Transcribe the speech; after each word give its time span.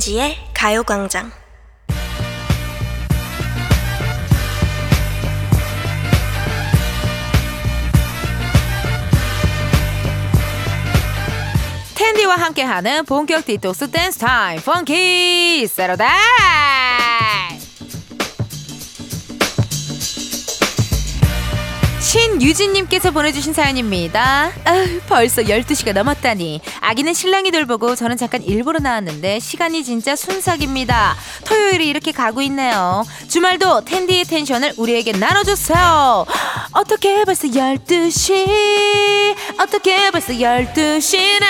이은지의 0.00 0.36
가요광장. 0.54 1.30
텐디와 11.94 12.34
함께하는 12.36 13.04
본격 13.04 13.44
디톡스 13.44 13.90
댄스 13.90 14.18
타임 14.18 14.60
Funky 14.62 15.66
Saturday 15.66 16.08
신유진님께서 22.10 23.12
보내주신 23.12 23.52
사연입니다. 23.52 24.50
아, 24.64 24.86
벌써 25.06 25.42
12시가 25.42 25.92
넘었다니. 25.92 26.60
아기는 26.80 27.14
신랑이 27.14 27.52
돌보고 27.52 27.94
저는 27.94 28.16
잠깐 28.16 28.42
일부러 28.42 28.80
나왔는데 28.80 29.38
시간이 29.38 29.84
진짜 29.84 30.16
순삭입니다. 30.16 31.14
토요일이 31.44 31.88
이렇게 31.88 32.10
가고 32.10 32.42
있네요. 32.42 33.04
주말도 33.28 33.84
텐디의 33.84 34.24
텐션을 34.24 34.72
우리에게 34.76 35.12
나눠주세요. 35.12 36.26
어떻게 36.72 37.24
벌써 37.24 37.46
12시? 37.46 39.36
어떻게 39.60 40.10
벌써 40.10 40.32
12시나? 40.32 41.46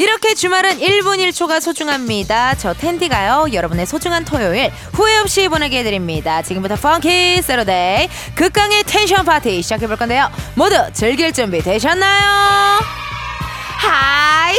이렇게 0.00 0.34
주말은 0.34 0.78
1분 0.80 1.18
1초가 1.18 1.60
소중합니다. 1.60 2.54
저 2.54 2.72
텐디가요. 2.72 3.48
여러분의 3.52 3.84
소중한 3.84 4.24
토요일 4.24 4.72
후회 4.94 5.18
없이 5.18 5.46
보내게 5.46 5.80
해드립니다. 5.80 6.40
지금부터 6.40 6.76
Funky 6.76 7.42
Saturday 7.42 8.08
극강의 8.34 8.84
텐션 8.84 9.26
파티 9.26 9.60
시작해볼 9.60 9.98
건데요. 9.98 10.30
모두 10.54 10.74
즐길 10.94 11.34
준비 11.34 11.60
되셨나요? 11.60 12.80
하이 13.76 14.56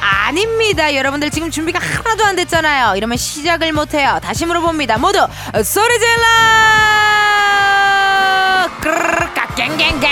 아닙니다. 0.00 0.92
여러분들 0.92 1.30
지금 1.30 1.52
준비가 1.52 1.78
하나도 1.78 2.24
안 2.24 2.34
됐잖아요. 2.34 2.96
이러면 2.96 3.16
시작을 3.16 3.72
못해요. 3.72 4.18
다시 4.20 4.44
물어봅니다. 4.44 4.98
모두 4.98 5.24
소리 5.62 6.00
질러! 6.00 6.24
끄르르까 8.80 9.54
갱갱갱 9.54 10.10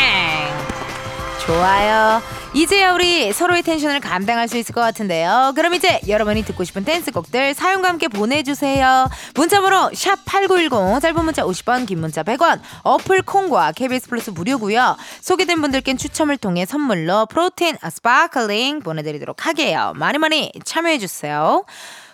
좋아요. 1.45 2.38
이제야 2.55 2.95
우리 2.95 3.31
서로의 3.33 3.63
텐션을 3.63 4.01
감당할 4.01 4.49
수 4.49 4.57
있을 4.57 4.75
것 4.75 4.81
같은데요. 4.81 5.53
그럼 5.55 5.75
이제 5.75 6.01
여러분이 6.09 6.45
듣고 6.45 6.65
싶은 6.65 6.83
댄스곡들 6.85 7.53
사연과 7.53 7.89
함께 7.89 8.09
보내주세요. 8.09 9.09
문자번호 9.35 9.91
샵8910 9.91 11.01
짧은 11.03 11.25
문자 11.25 11.45
50원 11.45 11.87
긴 11.87 12.01
문자 12.01 12.23
100원 12.23 12.61
어플 12.85 13.23
콩과 13.23 13.73
KBS 13.73 14.09
플러스 14.09 14.31
무료고요. 14.31 14.97
소개된 15.21 15.61
분들께는 15.61 15.99
추첨을 15.99 16.39
통해 16.39 16.65
선물로 16.65 17.27
protein 17.27 17.77
sparkling 17.89 18.81
보내드리도록 18.81 19.47
할게요. 19.47 19.93
많이 19.97 20.17
많이 20.17 20.51
참여해주세요. 20.65 21.65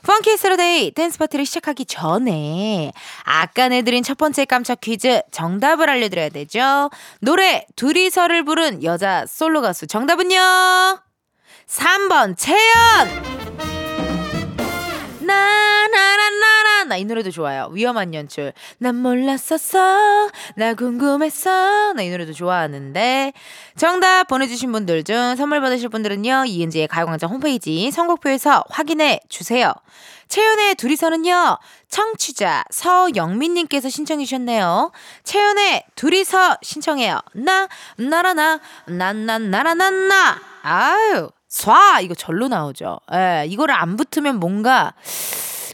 Funky 0.05 0.37
Saturday 0.37 0.91
댄스 0.91 1.19
파티를 1.19 1.47
시작하기 1.47 1.87
전에 1.87 2.93
아까 3.25 3.69
내드린 3.69 4.03
첫 4.03 4.19
번째 4.19 4.45
깜짝 4.45 4.81
퀴즈 4.81 5.23
정답을 5.31 5.89
알려드려야 5.89 6.29
되죠. 6.29 6.91
노래 7.21 7.67
둘이서를 7.77 8.45
부른 8.45 8.85
여자 8.85 9.25
솔로 9.27 9.63
가수 9.63 9.87
정답은요? 9.87 10.37
3번 11.67 12.37
채연! 12.37 13.35
나 15.21 15.54
나 16.95 16.99
이 16.99 17.05
노래도 17.05 17.33
좋아요. 17.33 17.69
위험한 17.73 18.15
연출. 18.15 18.53
난 18.79 18.95
몰랐었어. 18.95 20.31
나 20.55 20.75
궁금했어. 20.75 21.93
나 21.95 22.03
이 22.05 22.11
노래도 22.11 22.33
좋아하는데 22.33 23.33
정답 23.77 24.29
보내주신 24.29 24.71
분들 24.71 25.03
중 25.03 25.35
선물 25.37 25.61
받으실 25.61 25.89
분들은요 25.89 26.45
이은지의 26.47 26.87
가요광장 26.87 27.31
홈페이지 27.31 27.91
선곡표에서 27.91 28.65
확인해 28.71 29.21
주세요. 29.29 29.73
채연의 30.29 30.77
둘이서는요 30.77 31.59
청취자 31.89 32.65
서영민님께서 32.71 33.89
신청해 33.89 34.25
주셨네요. 34.25 34.93
채연의 35.25 35.85
둘이서 35.97 36.59
신청해요. 36.63 37.19
나 37.35 37.69
나라나 37.97 38.61
난난나라난나 38.87 40.41
아유 40.63 41.29
쏴 41.51 42.03
이거 42.05 42.15
절로 42.15 42.49
나오죠. 42.49 42.99
예, 43.13 43.45
이거를 43.49 43.75
안 43.75 43.97
붙으면 43.97 44.39
뭔가 44.41 44.93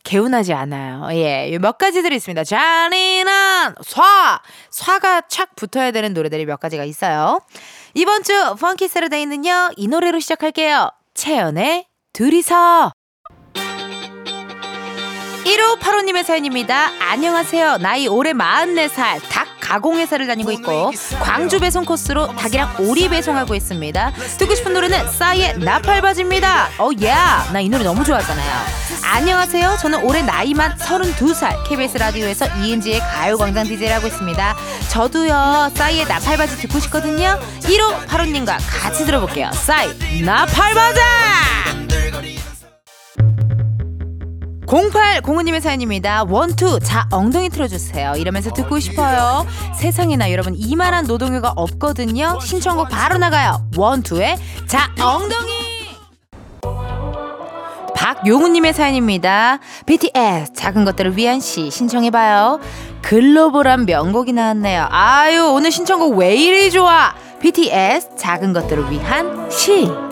개운하지 0.04 0.52
않아요. 0.52 1.08
예, 1.12 1.58
몇 1.60 1.78
가지들이 1.78 2.16
있습니다. 2.16 2.44
잔인한 2.44 3.74
쏴 3.74 4.40
쏴가 4.72 5.24
착 5.28 5.54
붙어야 5.56 5.90
되는 5.90 6.12
노래들이 6.14 6.46
몇 6.46 6.58
가지가 6.60 6.84
있어요. 6.84 7.40
이번 7.94 8.22
주 8.22 8.32
펑키 8.58 8.88
세르데이는요 8.88 9.70
이 9.76 9.88
노래로 9.88 10.20
시작할게요. 10.20 10.90
채연의 11.14 11.86
둘이서 12.12 12.92
1585님의 15.44 16.22
사연입니다. 16.22 16.90
안녕하세요. 17.00 17.78
나이 17.78 18.06
올해 18.06 18.32
44살 18.32 19.20
닭 19.30 19.39
가공회사를 19.70 20.26
다니고 20.26 20.50
있고 20.52 20.90
광주 21.22 21.60
배송 21.60 21.84
코스로 21.84 22.34
닭이랑 22.34 22.74
오리 22.80 23.08
배송하고 23.08 23.54
있습니다. 23.54 24.12
듣고 24.38 24.54
싶은 24.56 24.72
노래는 24.72 25.12
싸이의 25.12 25.58
나팔바지입니다. 25.58 26.70
어, 26.78 26.90
예. 27.00 27.14
나이 27.52 27.68
노래 27.68 27.84
너무 27.84 28.02
좋아하잖아요. 28.02 28.50
안녕하세요. 29.04 29.76
저는 29.80 30.02
올해 30.04 30.22
나이만 30.22 30.76
32살 30.76 31.68
KBS 31.68 31.98
라디오에서 31.98 32.46
이은지의 32.58 32.98
가요광장 32.98 33.64
DJ를 33.64 33.94
하고 33.94 34.08
있습니다. 34.08 34.56
저도요. 34.90 35.70
싸이의 35.74 36.06
나팔바지 36.06 36.56
듣고 36.56 36.80
싶거든요. 36.80 37.38
1585님과 37.60 38.58
같이 38.82 39.06
들어볼게요. 39.06 39.50
싸이 39.52 39.88
나팔바지! 40.24 41.00
0805님의 44.70 45.60
사연입니다. 45.60 46.24
원투 46.28 46.78
자 46.80 47.08
엉덩이 47.10 47.48
틀어주세요. 47.48 48.12
이러면서 48.16 48.52
듣고 48.52 48.78
싶어요. 48.78 49.44
세상에나 49.76 50.30
여러분 50.30 50.54
이만한 50.56 51.06
노동요가 51.06 51.52
없거든요. 51.56 52.38
신청곡 52.40 52.88
바로 52.88 53.18
나가요. 53.18 53.66
원투의 53.76 54.36
자 54.68 54.92
엉덩이. 55.00 55.50
박용우님의 57.96 58.72
사연입니다. 58.72 59.58
BTS 59.86 60.52
작은 60.54 60.84
것들을 60.84 61.16
위한 61.16 61.40
시 61.40 61.68
신청해봐요. 61.70 62.60
글로벌한 63.02 63.86
명곡이 63.86 64.32
나왔네요. 64.32 64.86
아유 64.88 65.50
오늘 65.52 65.72
신청곡 65.72 66.16
왜 66.16 66.36
이리 66.36 66.70
좋아? 66.70 67.12
BTS 67.40 68.10
작은 68.16 68.52
것들을 68.52 68.88
위한 68.92 69.50
시. 69.50 70.09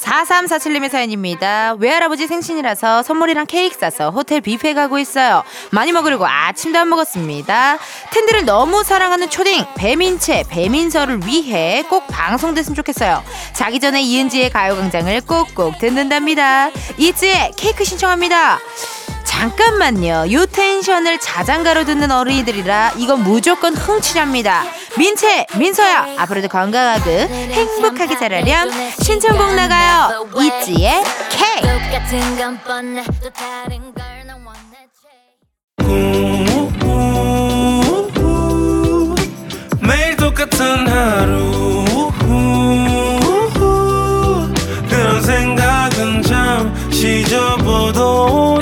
4347님의 0.00 0.90
사연입니다. 0.90 1.74
외할아버지 1.78 2.26
생신이라서 2.26 3.02
선물이랑 3.02 3.46
케이크 3.46 3.78
싸서 3.78 4.10
호텔 4.10 4.40
뷔페 4.40 4.74
가고 4.74 4.98
있어요. 4.98 5.42
많이 5.70 5.92
먹으려고 5.92 6.26
아침도 6.26 6.78
안 6.78 6.88
먹었습니다. 6.88 7.78
텐디를 8.10 8.44
너무 8.44 8.82
사랑하는 8.82 9.30
초딩 9.30 9.64
배민채 9.76 10.44
배민서를 10.48 11.26
위해 11.26 11.84
꼭 11.88 12.06
방송됐으면 12.08 12.74
좋겠어요. 12.74 13.22
자기 13.52 13.80
전에 13.80 14.02
이은지의 14.02 14.50
가요광장을 14.50 15.20
꼭꼭 15.22 15.78
듣는답니다. 15.78 16.70
이지의 16.98 17.52
케이크 17.56 17.84
신청합니다. 17.84 18.58
잠깐만요. 19.42 20.26
요 20.30 20.46
텐션을 20.46 21.18
자장가로 21.18 21.84
듣는 21.84 22.12
어린이들이라 22.12 22.92
이건 22.96 23.24
무조건 23.24 23.74
흥치랍니다. 23.74 24.62
민채, 24.96 25.46
민서야, 25.56 26.14
앞으로도 26.18 26.46
건강하고 26.46 27.10
행복하게 27.10 28.16
자라렴. 28.18 28.70
신청곡 29.02 29.54
나가요. 29.56 30.28
이지의 30.36 31.02
K. 31.30 31.60
매일 39.80 40.16
똑같은 40.16 40.86
하루 40.86 42.12
그런 44.88 45.20
생각은 45.20 46.22
잠시 46.22 47.24
접어도 47.24 48.61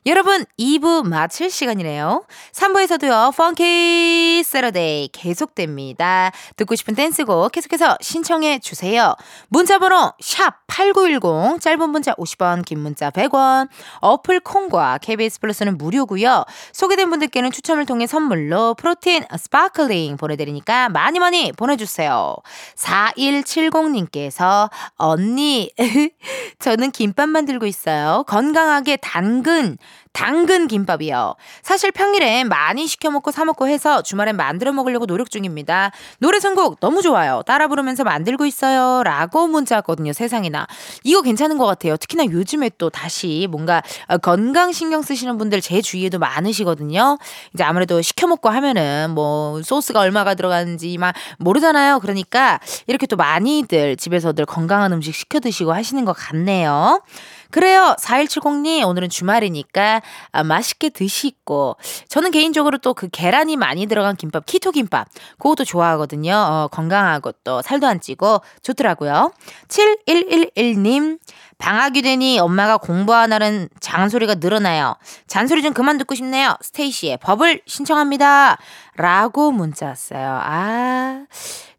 여러분, 0.07 0.45
2부 0.57 1.07
마칠 1.07 1.51
시간이네요. 1.51 2.25
3부에서도요, 2.53 3.35
펑키 3.37 4.41
세러데이 4.43 5.09
계속됩니다. 5.09 6.31
듣고 6.55 6.73
싶은 6.73 6.95
댄스곡 6.95 7.51
계속해서 7.51 7.99
신청해 8.01 8.59
주세요. 8.59 9.13
문자 9.49 9.77
번호 9.77 10.11
샵 10.19 10.55
8910, 10.65 11.61
짧은 11.61 11.89
문자 11.91 12.15
50원, 12.15 12.65
긴 12.65 12.79
문자 12.79 13.11
100원, 13.11 13.69
어플 13.99 14.39
콩과 14.39 14.97
KBS 15.03 15.39
플러스는 15.39 15.77
무료고요 15.77 16.45
소개된 16.73 17.11
분들께는 17.11 17.51
추첨을 17.51 17.85
통해 17.85 18.07
선물로 18.07 18.73
protein 18.73 19.25
sparkling 19.37 20.17
보내드리니까 20.17 20.89
많이 20.89 21.19
많이 21.19 21.51
보내주세요. 21.51 22.37
4170님께서 22.75 24.71
언니, 24.95 25.69
저는 26.57 26.89
김밥 26.89 27.29
만들고 27.29 27.67
있어요. 27.67 28.23
건강하게 28.27 28.97
당근, 28.97 29.77
당근 30.13 30.67
김밥이요. 30.67 31.35
사실 31.63 31.91
평일엔 31.91 32.49
많이 32.49 32.87
시켜 32.87 33.09
먹고 33.09 33.31
사 33.31 33.45
먹고 33.45 33.67
해서 33.67 34.01
주말엔 34.01 34.35
만들어 34.35 34.71
먹으려고 34.73 35.05
노력 35.05 35.29
중입니다. 35.31 35.91
노래 36.19 36.39
선곡 36.39 36.79
너무 36.79 37.01
좋아요. 37.01 37.41
따라 37.45 37.67
부르면서 37.67 38.03
만들고 38.03 38.45
있어요. 38.45 39.03
라고 39.03 39.47
문자 39.47 39.75
왔거든요. 39.75 40.13
세상에나. 40.13 40.67
이거 41.03 41.21
괜찮은 41.21 41.57
것 41.57 41.65
같아요. 41.65 41.97
특히나 41.97 42.25
요즘에 42.25 42.71
또 42.77 42.89
다시 42.89 43.47
뭔가 43.49 43.81
어, 44.07 44.17
건강 44.17 44.71
신경 44.71 45.01
쓰시는 45.01 45.37
분들 45.37 45.61
제 45.61 45.81
주위에도 45.81 46.19
많으시거든요. 46.19 47.17
이제 47.53 47.63
아무래도 47.63 48.01
시켜 48.01 48.27
먹고 48.27 48.49
하면은 48.49 49.11
뭐 49.11 49.61
소스가 49.63 50.01
얼마가 50.01 50.35
들어가는지 50.35 50.97
막 50.97 51.15
모르잖아요. 51.37 51.99
그러니까 51.99 52.59
이렇게 52.87 53.07
또 53.07 53.15
많이들 53.15 53.95
집에서들 53.95 54.45
건강한 54.45 54.91
음식 54.91 55.15
시켜 55.15 55.39
드시고 55.39 55.73
하시는 55.73 56.03
것 56.05 56.13
같네요. 56.13 57.01
그래요. 57.51 57.95
4170님, 57.99 58.87
오늘은 58.87 59.09
주말이니까 59.09 60.01
아, 60.31 60.43
맛있게 60.43 60.89
드시고. 60.89 61.77
저는 62.07 62.31
개인적으로 62.31 62.77
또 62.77 62.93
그 62.93 63.09
계란이 63.09 63.55
많이 63.57 63.87
들어간 63.87 64.15
김밥, 64.15 64.45
키토 64.45 64.71
김밥. 64.71 65.07
그것도 65.39 65.63
좋아하거든요. 65.65 66.33
어, 66.35 66.67
건강하고 66.71 67.31
또 67.43 67.61
살도 67.61 67.87
안 67.87 67.99
찌고 67.99 68.41
좋더라고요. 68.61 69.31
7111님, 69.69 71.17
방학이 71.61 72.01
되니 72.01 72.39
엄마가 72.39 72.77
공부하나는 72.77 73.69
장소리가 73.79 74.35
늘어나요. 74.39 74.95
잔소리 75.27 75.61
좀 75.61 75.73
그만 75.73 75.99
듣고 75.99 76.15
싶네요. 76.15 76.57
스테이시의 76.61 77.17
법을 77.17 77.61
신청합니다. 77.67 78.57
라고 78.95 79.51
문자 79.51 79.85
왔어요. 79.85 80.39
아. 80.43 81.25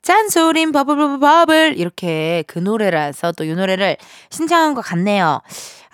짠소린 0.03 0.73
버블버블 0.73 1.19
버블 1.21 1.75
이렇게 1.77 2.43
그 2.47 2.59
노래라서 2.59 3.33
또 3.33 3.45
이 3.45 3.55
노래를 3.55 3.97
신청한 4.31 4.75
것 4.75 4.81
같네요. 4.83 5.41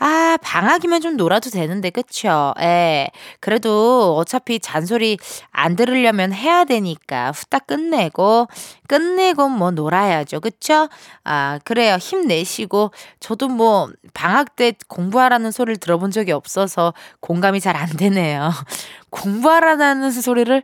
아, 0.00 0.38
방학이면 0.42 1.00
좀 1.00 1.16
놀아도 1.16 1.50
되는데, 1.50 1.90
그쵸? 1.90 2.54
예. 2.60 3.08
그래도 3.40 4.16
어차피 4.16 4.60
잔소리 4.60 5.18
안 5.50 5.74
들으려면 5.74 6.32
해야 6.32 6.64
되니까 6.64 7.32
후딱 7.32 7.66
끝내고, 7.66 8.46
끝내고 8.86 9.48
뭐 9.48 9.70
놀아야죠. 9.72 10.40
그쵸? 10.40 10.88
아, 11.24 11.58
그래요. 11.64 11.96
힘내시고, 11.96 12.92
저도 13.18 13.48
뭐 13.48 13.88
방학 14.14 14.54
때 14.56 14.72
공부하라는 14.86 15.50
소리를 15.50 15.78
들어본 15.78 16.12
적이 16.12 16.32
없어서 16.32 16.94
공감이 17.20 17.60
잘 17.60 17.76
안 17.78 17.86
되네요. 17.96 18.50
공부하라는 19.10 20.10
소리를 20.10 20.62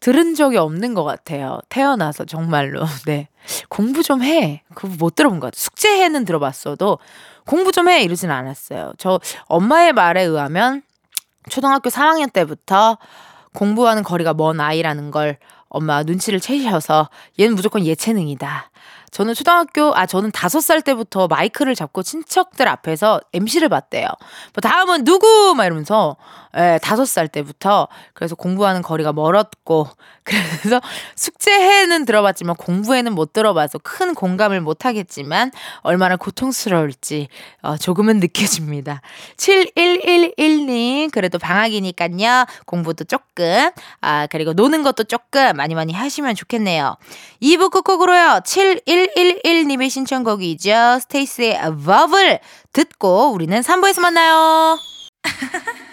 들은 0.00 0.34
적이 0.34 0.58
없는 0.58 0.94
것 0.94 1.04
같아요. 1.04 1.60
태어나서 1.68 2.24
정말로. 2.24 2.84
네. 3.06 3.28
공부 3.68 4.02
좀 4.02 4.22
해. 4.22 4.62
그거 4.74 4.94
못 4.98 5.14
들어본 5.14 5.40
것 5.40 5.48
같아요. 5.48 5.60
숙제해는 5.60 6.24
들어봤어도 6.24 6.98
공부 7.46 7.72
좀 7.72 7.88
해. 7.88 8.02
이러진 8.02 8.30
않았어요. 8.30 8.92
저 8.98 9.20
엄마의 9.46 9.92
말에 9.92 10.22
의하면 10.22 10.82
초등학교 11.48 11.90
3학년 11.90 12.32
때부터 12.32 12.98
공부하는 13.54 14.02
거리가 14.02 14.34
먼 14.34 14.60
아이라는 14.60 15.10
걸 15.10 15.38
엄마 15.68 16.02
눈치를 16.02 16.40
채셔서 16.40 17.08
얘는 17.38 17.54
무조건 17.54 17.84
예체능이다. 17.84 18.70
저는 19.10 19.34
초등학교, 19.34 19.94
아, 19.94 20.06
저는 20.06 20.30
다섯 20.32 20.60
살 20.60 20.82
때부터 20.82 21.28
마이크를 21.28 21.74
잡고 21.74 22.02
친척들 22.02 22.68
앞에서 22.68 23.20
MC를 23.32 23.68
봤대요. 23.68 24.06
뭐 24.06 24.60
다음은 24.60 25.04
누구? 25.04 25.54
막 25.56 25.64
이러면서, 25.64 26.16
예, 26.56 26.78
다섯 26.82 27.04
살 27.04 27.28
때부터. 27.28 27.88
그래서 28.14 28.34
공부하는 28.34 28.82
거리가 28.82 29.12
멀었고, 29.12 29.88
그래서 30.24 30.80
숙제해는 31.16 32.04
들어봤지만 32.04 32.56
공부에는 32.56 33.12
못 33.14 33.32
들어봐서 33.32 33.78
큰 33.78 34.14
공감을 34.14 34.60
못 34.60 34.84
하겠지만, 34.84 35.50
얼마나 35.80 36.16
고통스러울지, 36.16 37.28
어, 37.62 37.76
조금은 37.76 38.20
느껴집니다. 38.20 39.00
7111님, 39.36 41.10
그래도 41.10 41.38
방학이니까요. 41.38 42.46
공부도 42.66 43.04
조금, 43.04 43.70
아, 44.00 44.26
그리고 44.26 44.52
노는 44.52 44.82
것도 44.82 45.04
조금 45.04 45.56
많이 45.56 45.74
많이 45.74 45.92
하시면 45.92 46.34
좋겠네요. 46.34 46.96
2부 47.42 47.70
끝곡으로요. 47.70 48.40
7111님의 48.98 49.90
신청곡이죠. 49.90 50.98
스테이스의 51.02 51.60
버블 51.84 52.40
듣고 52.72 53.32
우리는 53.32 53.60
3부에서 53.60 54.00
만나요. 54.00 54.78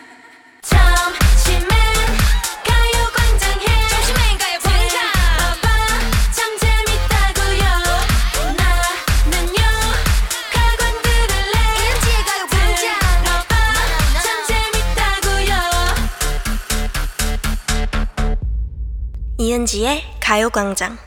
이은지의 19.37 20.01
가요광장 20.21 20.97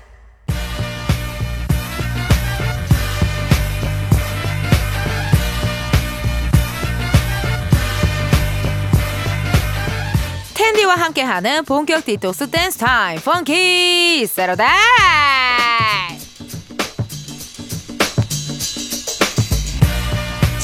텐디와 10.78 10.94
함께하는 10.94 11.64
본격 11.64 12.04
디톡스 12.04 12.50
댄스 12.50 12.78
타임 12.78 13.20
Funky 13.20 14.26
Saturday 14.26 15.27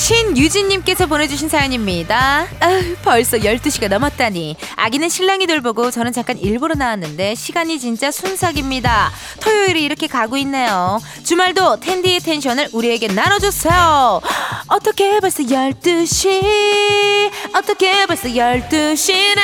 신유진님께서 0.05 1.07
보내주신 1.07 1.49
사연입니다. 1.49 2.47
아, 2.61 2.83
벌써 3.03 3.39
12시가 3.39 3.89
넘었다니. 3.89 4.55
아기는 4.77 5.09
신랑이 5.09 5.47
돌보고 5.47 5.91
저는 5.91 6.13
잠깐 6.13 6.37
일부러 6.37 6.75
나왔는데 6.75 7.35
시간이 7.35 7.79
진짜 7.79 8.11
순삭입니다. 8.11 9.11
토요일이 9.41 9.83
이렇게 9.83 10.07
가고 10.07 10.37
있네요. 10.37 11.01
주말도 11.23 11.81
텐디의 11.81 12.21
텐션을 12.21 12.69
우리에게 12.75 13.09
나눠주세요. 13.09 14.21
어떻게 14.69 15.21
벌써 15.21 15.43
12시? 15.43 17.31
어떻게 17.55 18.05
벌써 18.05 18.29
12시나? 18.29 19.41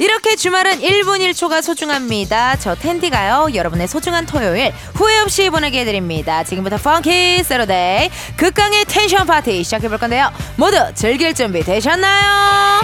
이렇게 0.00 0.34
주말은 0.34 0.80
1분 0.80 1.20
1초가 1.20 1.60
소중합니다. 1.60 2.56
저 2.56 2.74
텐디가요. 2.74 3.48
여러분의 3.54 3.86
소중한 3.86 4.24
토요일 4.24 4.72
후회 4.94 5.20
없이 5.20 5.50
보내게 5.50 5.80
해드립니다. 5.80 6.42
지금부터 6.42 6.78
Funky 6.78 7.42
Saturday 7.44 8.10
극강의 8.38 8.86
텐션 8.86 9.26
파티 9.26 9.62
시작해볼 9.62 9.98
건데요. 9.98 10.32
모두 10.56 10.78
즐길 10.94 11.34
준비 11.34 11.62
되셨나요? 11.62 12.80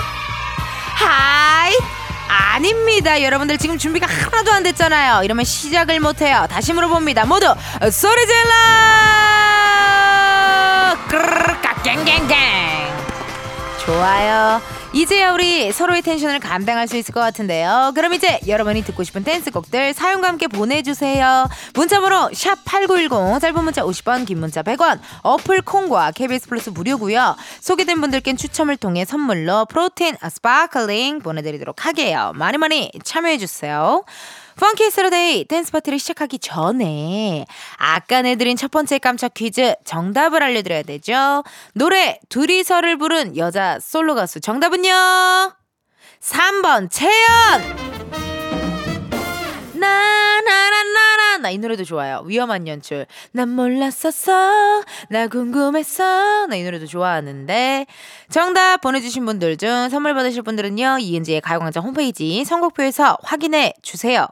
하이 0.94 1.74
아닙니다. 2.28 3.22
여러분들 3.22 3.56
지금 3.56 3.78
준비가 3.78 4.06
하나도 4.06 4.52
안 4.52 4.62
됐잖아요. 4.62 5.22
이러면 5.24 5.46
시작을 5.46 6.00
못해요. 6.00 6.46
다시 6.50 6.74
물어봅니다. 6.74 7.24
모두 7.24 7.46
소리 7.90 8.26
질러! 8.26 8.52
갱갱갱 11.82 12.36
좋아요. 13.86 14.75
이제야 14.96 15.34
우리 15.34 15.72
서로의 15.72 16.00
텐션을 16.00 16.40
감당할 16.40 16.88
수 16.88 16.96
있을 16.96 17.12
것 17.12 17.20
같은데요. 17.20 17.92
그럼 17.94 18.14
이제 18.14 18.40
여러분이 18.46 18.82
듣고 18.82 19.04
싶은 19.04 19.24
댄스곡들 19.24 19.92
사연과 19.92 20.26
함께 20.26 20.46
보내주세요. 20.46 21.50
문자번호 21.74 22.30
샵8910 22.30 23.38
짧은 23.42 23.62
문자 23.62 23.82
50원 23.82 24.26
긴 24.26 24.40
문자 24.40 24.62
100원 24.62 24.98
어플 25.20 25.60
콩과 25.60 26.12
KBS 26.12 26.48
플러스 26.48 26.70
무료고요. 26.70 27.36
소개된 27.60 28.00
분들께는 28.00 28.38
추첨을 28.38 28.78
통해 28.78 29.04
선물로 29.04 29.66
protein 29.66 30.16
sparkling 30.30 31.18
보내드리도록 31.18 31.84
할게요. 31.84 32.32
많이 32.34 32.56
많이 32.56 32.90
참여해주세요. 33.04 34.02
Funky 34.58 34.90
Saturday 34.90 35.44
댄스 35.44 35.70
파티를 35.72 35.98
시작하기 35.98 36.38
전에 36.38 37.44
아까 37.76 38.22
내드린 38.22 38.56
첫 38.56 38.70
번째 38.70 38.98
깜짝 38.98 39.34
퀴즈 39.34 39.74
정답을 39.84 40.42
알려드려야 40.42 40.82
되죠. 40.82 41.44
노래 41.74 42.18
둘이서를 42.28 42.96
부른 42.96 43.36
여자 43.36 43.78
솔로 43.80 44.14
가수 44.14 44.40
정답은요. 44.40 44.90
3번 46.20 46.90
채연. 46.90 48.25
나 51.46 51.50
이 51.52 51.58
노래도 51.58 51.84
좋아요. 51.84 52.22
위험한 52.26 52.66
연출. 52.66 53.06
난 53.32 53.50
몰랐었어. 53.50 54.82
나 55.10 55.28
궁금했어. 55.28 56.46
나 56.48 56.56
이 56.56 56.64
노래도 56.64 56.86
좋아하는데 56.86 57.86
정답 58.30 58.80
보내주신 58.80 59.24
분들 59.26 59.56
중 59.58 59.88
선물 59.88 60.14
받으실 60.14 60.42
분들은요 60.42 60.98
이은지의 60.98 61.40
가요광장 61.42 61.84
홈페이지 61.84 62.44
선곡표에서 62.44 63.18
확인해 63.22 63.74
주세요. 63.82 64.26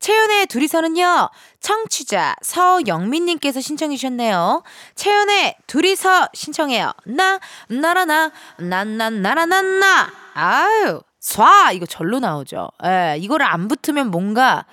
채연의 0.00 0.46
둘이서는요 0.46 1.28
청취자 1.60 2.36
서영민님께서 2.42 3.60
신청해 3.60 3.96
주셨네요. 3.96 4.62
채연의 4.94 5.56
둘이서 5.66 6.28
신청해요. 6.32 6.92
나 7.04 7.40
나라나 7.68 8.30
난난나라나나 8.58 10.10
아유 10.34 11.00
쏴 11.20 11.74
이거 11.74 11.86
절로 11.86 12.20
나오죠. 12.20 12.68
예, 12.84 13.16
이거를 13.18 13.46
안 13.46 13.68
붙으면 13.68 14.10
뭔가 14.10 14.66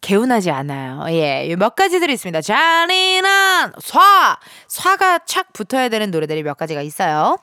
개운하지 0.00 0.50
않아요. 0.50 1.04
예, 1.10 1.54
몇 1.56 1.74
가지들이 1.74 2.12
있습니다. 2.14 2.40
잔인한 2.42 3.72
쏴! 3.72 4.36
쏴가 4.68 5.22
착 5.26 5.52
붙어야 5.52 5.88
되는 5.88 6.10
노래들이 6.10 6.42
몇 6.42 6.56
가지가 6.56 6.82
있어요. 6.82 7.38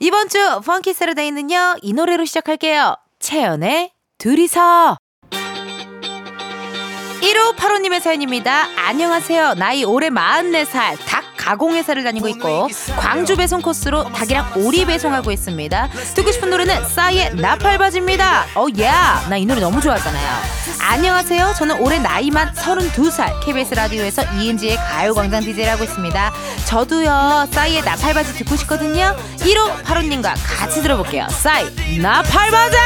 이번 0.00 0.28
주 0.28 0.60
펑키 0.64 0.92
세르데이는요, 0.92 1.76
이 1.82 1.92
노래로 1.92 2.24
시작할게요. 2.24 2.96
채연의 3.18 3.90
둘이서. 4.18 4.96
1585님의 7.24 8.00
사연입니다. 8.00 8.68
안녕하세요. 8.76 9.54
나이 9.54 9.82
올해 9.84 10.10
44살 10.10 10.98
닭 11.06 11.24
가공회사를 11.38 12.04
다니고 12.04 12.28
있고 12.28 12.68
광주 12.98 13.36
배송 13.36 13.62
코스로 13.62 14.04
닭이랑 14.04 14.52
오리 14.56 14.84
배송하고 14.84 15.30
있습니다. 15.30 15.88
듣고 16.14 16.32
싶은 16.32 16.50
노래는 16.50 16.86
싸이의 16.86 17.34
나팔바지입니다. 17.36 18.44
어, 18.56 18.66
예. 18.78 18.90
나이 19.30 19.46
노래 19.46 19.60
너무 19.60 19.80
좋아하잖아요. 19.80 20.63
안녕하세요. 20.86 21.54
저는 21.56 21.80
올해 21.80 21.98
나이만 21.98 22.52
32살 22.52 23.40
KBS 23.42 23.74
라디오에서 23.74 24.22
이은지의 24.34 24.76
가요광장 24.76 25.42
DJ를 25.42 25.72
하고 25.72 25.82
있습니다. 25.84 26.32
저도요. 26.66 27.48
싸이의 27.50 27.82
나팔바지 27.82 28.34
듣고 28.34 28.54
싶거든요. 28.56 29.16
1585님과 29.38 30.34
같이 30.58 30.82
들어볼게요. 30.82 31.26
싸이 31.30 31.64
나팔바지! 32.00 32.76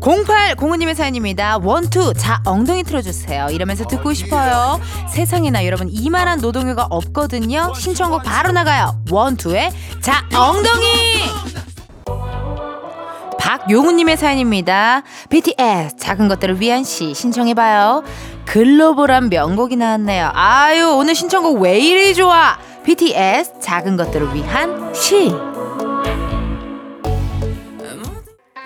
0805님의 0.00 0.94
사연입니다. 0.94 1.58
원투 1.58 2.14
자 2.14 2.40
엉덩이 2.46 2.84
틀어주세요. 2.84 3.48
이러면서 3.50 3.84
듣고 3.84 4.14
싶어요. 4.14 4.80
세상에나 5.12 5.66
여러분 5.66 5.88
이만한 5.90 6.40
노동요가 6.40 6.86
없거든요. 6.88 7.74
신청곡 7.74 8.22
바로 8.22 8.50
나가요. 8.50 9.02
원투의 9.10 9.70
자 10.00 10.26
엉덩이. 10.34 11.63
박용우님의 13.44 14.16
사연입니다. 14.16 15.02
BTS 15.28 15.98
작은 15.98 16.28
것들을 16.28 16.62
위한 16.62 16.82
시 16.82 17.12
신청해봐요. 17.12 18.02
글로벌한 18.46 19.28
명곡이 19.28 19.76
나왔네요. 19.76 20.30
아유 20.32 20.94
오늘 20.96 21.14
신청곡 21.14 21.60
왜 21.60 21.78
이리 21.78 22.14
좋아? 22.14 22.56
BTS 22.84 23.60
작은 23.60 23.98
것들을 23.98 24.34
위한 24.34 24.94
시. 24.94 25.30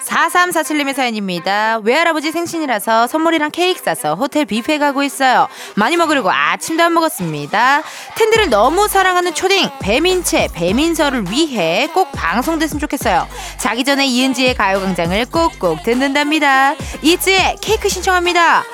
4347님의 0.08 0.94
사연입니다. 0.94 1.80
외할아버지 1.82 2.32
생신이라서 2.32 3.06
선물이랑 3.06 3.50
케이크 3.50 3.80
싸서 3.82 4.14
호텔 4.14 4.46
뷔페 4.46 4.78
가고 4.78 5.02
있어요. 5.02 5.48
많이 5.74 5.96
먹으려고 5.96 6.30
아침도 6.30 6.82
안 6.82 6.94
먹었습니다. 6.94 7.82
텐드를 8.16 8.48
너무 8.48 8.88
사랑하는 8.88 9.34
초딩 9.34 9.68
배민채 9.80 10.48
배민서를 10.54 11.30
위해 11.30 11.88
꼭 11.92 12.10
방송됐으면 12.12 12.80
좋겠어요. 12.80 13.28
자기 13.58 13.84
전에 13.84 14.06
이은지의 14.06 14.54
가요광장을 14.54 15.26
꼭꼭 15.26 15.82
듣는답니다. 15.82 16.74
이지의 17.02 17.56
케이크 17.60 17.88
신청합니다. 17.88 18.64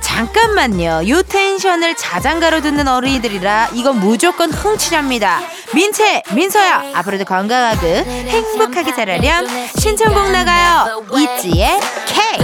잠깐만요. 0.00 1.08
요 1.08 1.22
텐션을 1.22 1.94
자장가로 1.94 2.62
듣는 2.62 2.88
어린이들이라 2.88 3.70
이건 3.74 4.00
무조건 4.00 4.50
흥치랍니다. 4.50 5.40
민채, 5.74 6.22
민서야, 6.34 6.92
앞으로도 6.94 7.24
건강하고 7.24 7.86
행복하게 7.86 8.94
자라렴. 8.94 9.46
신청곡 9.78 10.30
나가요. 10.30 11.04
이지의 11.12 11.80
K. 12.06 12.40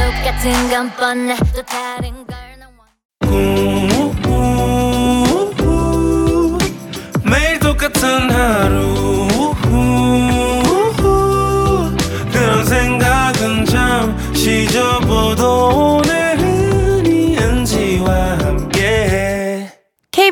똑같은 7.61 8.31
하루. 8.31 9.27
그런 12.33 12.65
생각은 12.65 13.65
잠시 13.65 14.69
접어도 14.69 15.86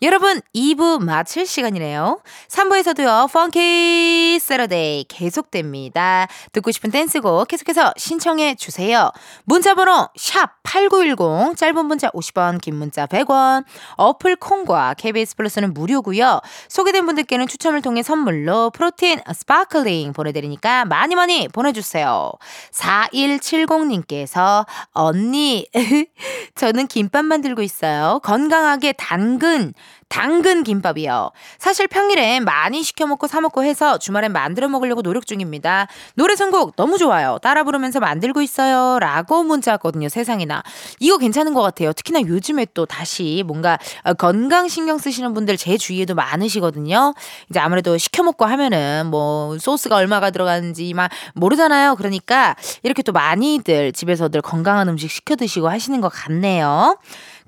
여러분, 0.00 0.40
2부 0.54 1.02
마칠 1.02 1.44
시간이네요. 1.44 2.20
3부에서도요, 2.46 3.32
펑키 3.32 4.38
세러데이 4.40 5.02
계속됩니다. 5.08 6.28
듣고 6.52 6.70
싶은 6.70 6.92
댄스곡 6.92 7.48
계속해서 7.48 7.94
신청해 7.96 8.54
주세요. 8.54 9.10
문자 9.42 9.74
번호 9.74 10.08
샵 10.14 10.50
8910, 10.62 11.56
짧은 11.56 11.86
문자 11.86 12.10
50원, 12.10 12.60
긴 12.60 12.76
문자 12.76 13.06
100원, 13.06 13.64
어플 13.96 14.36
콩과 14.36 14.94
KBS 14.94 15.34
플러스는 15.34 15.74
무료고요. 15.74 16.42
소개된 16.68 17.04
분들께는 17.04 17.48
추첨을 17.48 17.82
통해 17.82 18.04
선물로 18.04 18.70
프로틴 18.70 19.20
sparkling 19.34 20.12
보내드리니까 20.12 20.84
많이 20.84 21.16
많이 21.16 21.48
보내주세요. 21.48 22.30
4170님께서 22.70 24.64
언니, 24.92 25.66
저는 26.54 26.86
김밥 26.86 27.24
만들고 27.24 27.62
있어요. 27.62 28.20
건강하게 28.22 28.92
당근, 28.92 29.74
당근 30.08 30.64
김밥이요. 30.64 31.30
사실 31.58 31.86
평일엔 31.86 32.44
많이 32.44 32.82
시켜 32.82 33.06
먹고 33.06 33.26
사 33.26 33.40
먹고 33.40 33.62
해서 33.62 33.98
주말엔 33.98 34.32
만들어 34.32 34.68
먹으려고 34.68 35.02
노력 35.02 35.26
중입니다. 35.26 35.86
노래 36.14 36.34
선곡 36.34 36.76
너무 36.76 36.98
좋아요. 36.98 37.38
따라 37.42 37.62
부르면서 37.62 38.00
만들고 38.00 38.40
있어요. 38.40 38.98
라고 39.00 39.42
문자 39.42 39.72
왔거든요. 39.72 40.08
세상에나. 40.08 40.62
이거 40.98 41.18
괜찮은 41.18 41.54
것 41.54 41.62
같아요. 41.62 41.92
특히나 41.92 42.22
요즘에 42.22 42.66
또 42.74 42.86
다시 42.86 43.44
뭔가 43.46 43.78
어, 44.02 44.14
건강 44.14 44.68
신경 44.68 44.98
쓰시는 44.98 45.34
분들 45.34 45.56
제 45.56 45.76
주위에도 45.76 46.14
많으시거든요. 46.14 47.14
이제 47.50 47.60
아무래도 47.60 47.98
시켜 47.98 48.22
먹고 48.22 48.46
하면은 48.46 49.06
뭐 49.10 49.58
소스가 49.58 49.96
얼마가 49.96 50.30
들어가는지 50.30 50.94
막 50.94 51.10
모르잖아요. 51.34 51.96
그러니까 51.96 52.56
이렇게 52.82 53.02
또 53.02 53.12
많이들 53.12 53.92
집에서들 53.92 54.40
건강한 54.42 54.88
음식 54.88 55.10
시켜 55.10 55.36
드시고 55.36 55.68
하시는 55.68 56.00
것 56.00 56.08
같네요. 56.08 56.98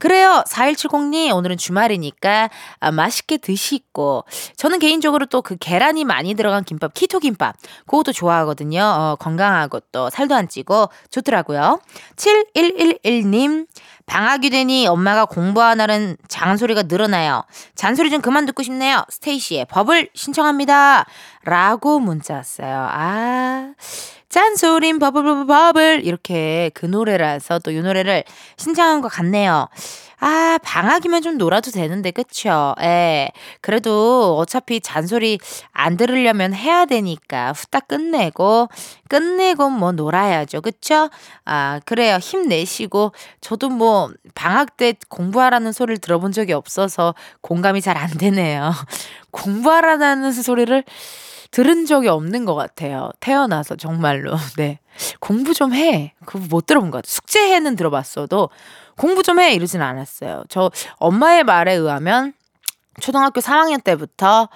그래요. 0.00 0.42
4170님, 0.48 1.32
오늘은 1.36 1.58
주말이니까 1.58 2.50
아, 2.80 2.90
맛있게 2.90 3.36
드시고. 3.36 4.24
저는 4.56 4.78
개인적으로 4.78 5.26
또 5.26 5.42
그 5.42 5.56
계란이 5.56 6.04
많이 6.04 6.34
들어간 6.34 6.62
김밥, 6.64 6.94
키토 6.94 7.18
김밥. 7.18 7.56
그것도 7.86 8.12
좋아하거든요. 8.12 8.82
어, 8.82 9.16
건강하고 9.18 9.80
또 9.92 10.08
살도 10.10 10.34
안 10.34 10.48
찌고 10.48 10.88
좋더라고요. 11.10 11.80
7111님, 12.16 13.66
방학이 14.06 14.50
되니 14.50 14.86
엄마가 14.86 15.24
공부하느라는 15.24 16.16
장소리가 16.28 16.84
늘어나요. 16.84 17.42
잔소리 17.74 18.10
좀 18.10 18.20
그만 18.20 18.46
듣고 18.46 18.62
싶네요. 18.62 19.04
스테이시의 19.08 19.66
법을 19.66 20.10
신청합니다. 20.14 21.06
라고 21.44 21.98
문자 21.98 22.34
왔어요. 22.34 22.88
아. 22.90 23.74
짠소린 24.30 24.98
버블 25.00 25.22
버블 25.24 25.46
버블 25.46 26.00
이렇게 26.04 26.70
그 26.74 26.86
노래라서 26.86 27.58
또 27.58 27.70
이 27.72 27.80
노래를 27.82 28.24
신청한 28.56 29.00
것 29.00 29.08
같네요. 29.08 29.68
아 30.22 30.58
방학이면 30.62 31.22
좀 31.22 31.38
놀아도 31.38 31.70
되는데 31.70 32.10
그쵸? 32.10 32.74
예. 32.82 33.30
그래도 33.62 34.36
어차피 34.38 34.80
잔소리 34.80 35.38
안 35.72 35.96
들으려면 35.96 36.52
해야 36.54 36.84
되니까 36.84 37.52
후딱 37.52 37.88
끝내고 37.88 38.68
끝내고 39.08 39.70
뭐 39.70 39.92
놀아야죠. 39.92 40.60
그쵸? 40.60 41.08
아 41.44 41.80
그래요. 41.86 42.16
힘내시고 42.18 43.12
저도 43.40 43.70
뭐 43.70 44.10
방학 44.34 44.76
때 44.76 44.94
공부하라는 45.08 45.72
소리를 45.72 45.98
들어본 45.98 46.32
적이 46.32 46.52
없어서 46.52 47.14
공감이 47.40 47.80
잘 47.80 47.96
안 47.96 48.08
되네요. 48.10 48.72
공부하라는 49.32 50.32
소리를 50.32 50.84
들은 51.50 51.86
적이 51.86 52.08
없는 52.08 52.44
것 52.44 52.54
같아요. 52.54 53.10
태어나서 53.20 53.76
정말로. 53.76 54.36
네. 54.56 54.78
공부 55.18 55.54
좀 55.54 55.74
해. 55.74 56.14
그거 56.24 56.44
못 56.48 56.66
들어본 56.66 56.90
것 56.90 56.98
같아요. 56.98 57.10
숙제해는 57.10 57.76
들어봤어도 57.76 58.50
공부 58.96 59.22
좀 59.22 59.40
해. 59.40 59.52
이러진 59.54 59.82
않았어요. 59.82 60.44
저 60.48 60.70
엄마의 60.96 61.44
말에 61.44 61.74
의하면 61.74 62.34
초등학교 63.00 63.40
3학년 63.40 63.82
때부터 63.82 64.48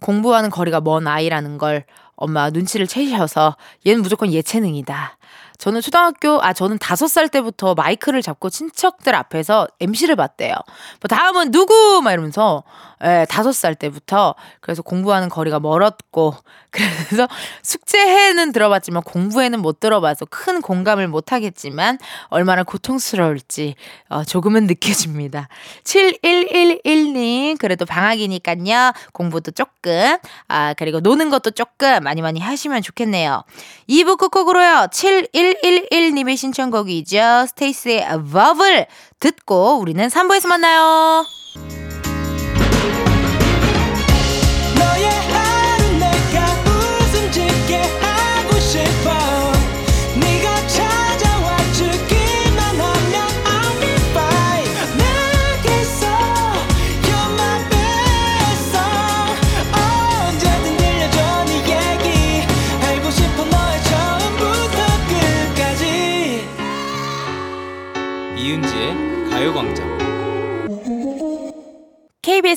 공부하는 0.00 0.50
거리가 0.50 0.80
먼 0.80 1.06
아이라는 1.06 1.58
걸 1.58 1.84
엄마 2.14 2.50
눈치를 2.50 2.86
채셔서 2.86 3.56
얘는 3.86 4.02
무조건 4.02 4.32
예체능이다. 4.32 5.18
저는 5.58 5.80
초등학교, 5.80 6.40
아, 6.42 6.52
저는 6.52 6.78
다섯 6.78 7.08
살 7.08 7.28
때부터 7.28 7.74
마이크를 7.74 8.22
잡고 8.22 8.50
친척들 8.50 9.14
앞에서 9.14 9.66
MC를 9.80 10.16
봤대요. 10.16 10.54
뭐 11.00 11.08
다음은 11.08 11.50
누구? 11.50 12.00
막 12.02 12.12
이러면서, 12.12 12.62
예, 13.04 13.26
다섯 13.28 13.52
살 13.52 13.74
때부터. 13.74 14.34
그래서 14.60 14.82
공부하는 14.82 15.28
거리가 15.28 15.60
멀었고, 15.60 16.34
그래서 16.70 17.26
숙제해는 17.62 18.52
들어봤지만 18.52 19.02
공부에는 19.02 19.60
못 19.60 19.80
들어봐서 19.80 20.26
큰 20.26 20.60
공감을 20.60 21.08
못 21.08 21.32
하겠지만, 21.32 21.98
얼마나 22.28 22.62
고통스러울지, 22.62 23.76
어, 24.10 24.24
조금은 24.24 24.66
느껴집니다. 24.66 25.48
7111님, 25.84 27.58
그래도 27.58 27.86
방학이니까요. 27.86 28.92
공부도 29.12 29.52
조금, 29.52 30.16
아, 30.48 30.74
그리고 30.74 31.00
노는 31.00 31.30
것도 31.30 31.52
조금 31.52 32.02
많이 32.02 32.20
많이 32.20 32.40
하시면 32.40 32.82
좋겠네요. 32.82 33.42
2부 33.88 34.18
끝곡으로요. 34.18 34.88
7111님의 35.24 36.36
신청곡이죠. 36.36 37.46
스테이스의 37.48 38.06
버블 38.32 38.86
듣고 39.20 39.78
우리는 39.78 40.06
3부에서 40.08 40.48
만나요. 40.48 41.24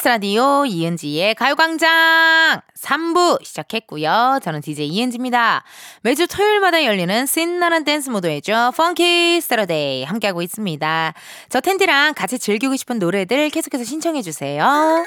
라디오 0.09 0.65
이은지의 0.65 1.35
가요광장 1.35 2.61
3부 2.75 3.45
시작했고요. 3.45 4.39
저는 4.41 4.61
DJ 4.61 4.87
이은지입니다. 4.87 5.63
매주 6.01 6.25
토요일마다 6.25 6.83
열리는 6.83 7.27
신나는 7.27 7.83
댄스 7.83 8.09
모드이죠. 8.09 8.71
Funky 8.75 9.39
Saturday 9.39 10.05
함께하고 10.05 10.41
있습니다. 10.41 11.13
저 11.49 11.61
텐디랑 11.61 12.15
같이 12.15 12.39
즐기고 12.39 12.75
싶은 12.75 12.97
노래들 12.97 13.51
계속해서 13.51 13.83
신청해주세요. 13.83 15.05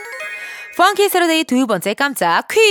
Funky 0.76 1.08
Saturday 1.08 1.42
두 1.44 1.66
번째 1.66 1.94
깜짝 1.94 2.46
퀴즈! 2.46 2.64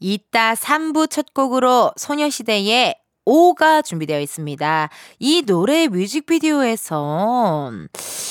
이따 0.00 0.54
3부 0.54 1.08
첫 1.08 1.32
곡으로 1.32 1.92
소녀시대의 1.96 2.96
Oh!가 3.24 3.84
준비되어 3.84 4.20
있습니다. 4.20 4.88
이 5.18 5.42
노래 5.42 5.88
뮤직비디오에서 5.88 7.70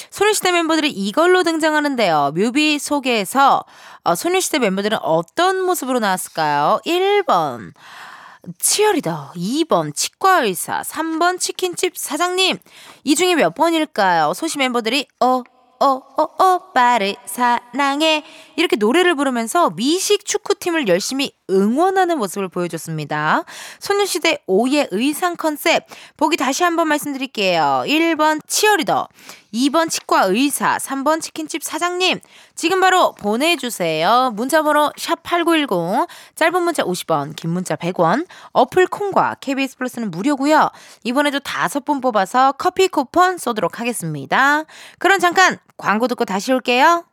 소녀시대 0.10 0.52
멤버들이 0.52 0.90
이걸로 0.90 1.44
등장하는데요. 1.44 2.32
뮤비 2.36 2.80
속에서 2.80 3.64
어, 4.04 4.16
소녀시대 4.16 4.60
멤버들은 4.60 4.98
어떤 5.02 5.62
모습으로 5.64 6.00
나왔을까요? 6.00 6.80
1번 6.86 7.74
치어리더, 8.58 9.34
2번 9.36 9.96
치과의사, 9.96 10.82
3번 10.82 11.40
치킨집 11.40 11.96
사장님. 11.96 12.58
이 13.04 13.16
중에 13.16 13.36
몇 13.36 13.54
번일까요? 13.54 14.34
소시 14.34 14.58
멤버들이 14.58 15.08
어, 15.20 15.44
오빠를 15.82 17.16
사랑해. 17.26 18.24
이렇게 18.56 18.76
노래를 18.76 19.16
부르면서 19.16 19.72
미식 19.72 20.26
축구팀을 20.26 20.88
열심히 20.88 21.34
응원하는 21.50 22.18
모습을 22.18 22.48
보여줬습니다. 22.50 23.44
소녀시대 23.80 24.44
5의 24.48 24.88
의상 24.92 25.36
컨셉. 25.36 25.86
보기 26.18 26.38
다시 26.38 26.64
한번 26.64 26.88
말씀드릴게요. 26.88 27.84
1번 27.86 28.42
치어리더, 28.48 29.08
2번 29.54 29.90
치과 29.90 30.26
의사, 30.26 30.78
3번 30.78 31.22
치킨집 31.22 31.64
사장님. 31.64 32.20
지금 32.62 32.80
바로 32.80 33.14
보내주세요. 33.14 34.34
문자번호 34.36 34.92
샵8910, 34.96 36.08
짧은 36.36 36.62
문자 36.62 36.84
50원, 36.84 37.36
긴 37.36 37.50
문자 37.50 37.76
100원, 37.76 38.28
어플 38.52 38.86
콩과 38.86 39.38
KBS 39.42 39.78
플러스는 39.78 40.12
무료고요. 40.12 40.70
이번에도 41.04 41.40
다섯 41.40 41.84
분 41.84 42.02
뽑아서 42.02 42.52
커피 42.52 42.88
쿠폰 42.88 43.40
쏘도록 43.40 43.80
하겠습니다. 43.80 44.66
그럼 45.00 45.18
잠깐 45.18 45.58
광고 45.76 46.08
듣고 46.08 46.24
다시 46.24 46.54
올게요. 46.54 47.04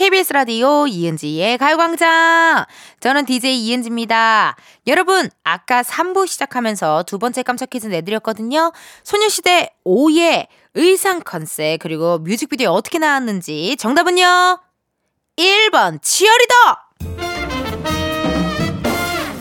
KBS 0.00 0.32
라디오 0.32 0.86
이은지의 0.86 1.58
가요광장. 1.58 2.64
저는 3.00 3.26
DJ 3.26 3.66
이은지입니다. 3.66 4.56
여러분, 4.86 5.28
아까 5.44 5.82
3부 5.82 6.26
시작하면서 6.26 7.02
두 7.02 7.18
번째 7.18 7.42
깜짝 7.42 7.68
퀴즈 7.68 7.86
내드렸거든요. 7.86 8.72
소녀시대 9.04 9.74
5의 9.84 10.46
의상 10.72 11.20
컨셉, 11.20 11.80
그리고 11.80 12.16
뮤직비디오 12.16 12.70
어떻게 12.70 12.98
나왔는지 12.98 13.76
정답은요? 13.78 14.62
1번, 15.36 16.00
치어리더! 16.00 16.54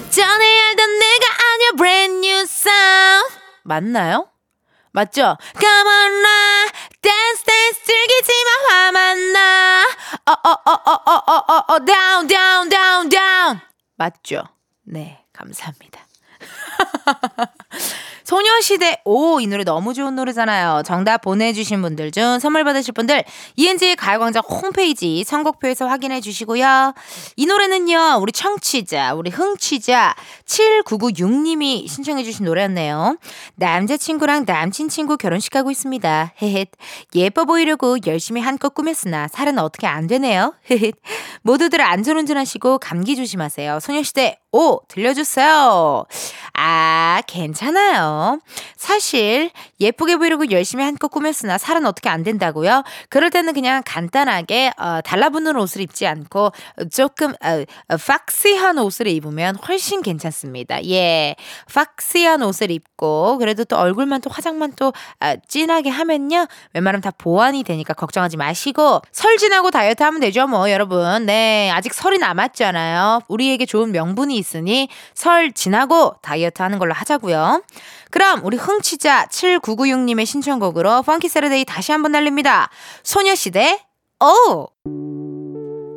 전에 0.09 0.61
알던 0.67 0.99
내가 0.99 1.25
아니야, 1.53 1.71
brand 1.77 2.27
new 2.27 2.41
sound. 2.41 3.33
맞나요? 3.63 4.27
맞죠? 4.91 5.37
Come 5.57 5.87
on 5.87 6.23
dance 7.01 7.43
dance 7.45 7.83
즐기지마 7.85 8.51
화만 8.69 9.33
나. 9.33 9.85
어어어어어어어 10.25 11.85
down 11.85 12.27
down 12.27 12.69
down 12.69 13.09
down. 13.09 13.59
맞죠? 13.95 14.43
네, 14.83 15.23
감사합니다. 15.33 16.05
소녀시대 18.29 19.01
5이 19.07 19.49
노래 19.49 19.63
너무 19.63 19.95
좋은 19.95 20.15
노래잖아요. 20.15 20.83
정답 20.85 21.21
보내주신 21.21 21.81
분들 21.81 22.11
중 22.11 22.37
선물 22.37 22.63
받으실 22.63 22.93
분들 22.93 23.23
ENG 23.55 23.95
가요광장 23.95 24.43
홈페이지 24.47 25.23
선곡표에서 25.23 25.87
확인해 25.87 26.21
주시고요. 26.21 26.93
이 27.37 27.45
노래는요 27.47 28.19
우리 28.21 28.31
청취자 28.31 29.15
우리 29.15 29.31
흥취자 29.31 30.13
7996님이 30.45 31.87
신청해 31.87 32.23
주신 32.23 32.45
노래였네요. 32.45 33.17
남자친구랑 33.55 34.43
남친 34.45 34.89
친구 34.89 35.17
결혼식 35.17 35.51
가고 35.51 35.71
있습니다. 35.71 36.33
헤헷 36.39 36.69
예뻐 37.15 37.45
보이려고 37.45 37.97
열심히 38.05 38.41
한껏 38.41 38.75
꾸몄으나 38.75 39.27
살은 39.27 39.57
어떻게 39.57 39.87
안 39.87 40.05
되네요. 40.05 40.53
헤헷 40.69 40.93
모두들 41.41 41.81
안전운전하시고 41.81 42.77
감기 42.77 43.15
조심하세요. 43.15 43.79
소녀시대 43.79 44.37
5 44.51 44.81
들려주세요. 44.87 46.05
아, 46.53 47.21
괜찮아요. 47.27 48.18
사실 48.75 49.51
예쁘게 49.79 50.17
보이려고 50.17 50.49
열심히 50.51 50.83
한껏 50.83 51.09
꾸몄으나 51.11 51.57
살은 51.57 51.85
어떻게 51.85 52.09
안 52.09 52.23
된다고요? 52.23 52.83
그럴 53.09 53.29
때는 53.29 53.53
그냥 53.53 53.81
간단하게 53.85 54.71
어, 54.77 55.01
달라붙는 55.01 55.55
옷을 55.55 55.81
입지 55.81 56.07
않고 56.07 56.51
조금 56.91 57.31
어, 57.43 57.63
어, 57.89 57.97
팍시한 57.97 58.77
옷을 58.77 59.07
입으면 59.07 59.55
훨씬 59.55 60.01
괜찮습니다. 60.01 60.83
예, 60.85 61.35
팍시한 61.73 62.41
옷을 62.41 62.71
입고 62.71 63.37
그래도 63.37 63.63
또 63.63 63.77
얼굴만 63.77 64.21
또 64.21 64.29
화장만 64.29 64.73
또 64.75 64.93
아, 65.19 65.35
진하게 65.47 65.89
하면요 65.89 66.47
웬만하면 66.73 67.01
다 67.01 67.11
보완이 67.11 67.63
되니까 67.63 67.93
걱정하지 67.93 68.37
마시고 68.37 69.01
설 69.11 69.37
지나고 69.37 69.71
다이어트 69.71 70.03
하면 70.03 70.19
되죠 70.19 70.47
뭐 70.47 70.71
여러분. 70.71 71.25
네, 71.25 71.69
아직 71.71 71.93
설이 71.93 72.17
남았잖아요. 72.17 73.21
우리에게 73.27 73.65
좋은 73.65 73.91
명분이 73.91 74.37
있으니 74.37 74.89
설 75.13 75.51
지나고 75.51 76.15
다이어트 76.21 76.61
하는 76.61 76.79
걸로 76.79 76.93
하자고요. 76.93 77.61
그럼 78.11 78.41
우리 78.43 78.57
흥취자 78.57 79.27
7996님의 79.27 80.25
신청곡으로 80.25 81.03
펑키 81.03 81.29
세르데이 81.29 81.65
다시 81.65 81.91
한번 81.91 82.11
날립니다. 82.11 82.69
소녀시대 83.03 83.79
오! 84.21 84.67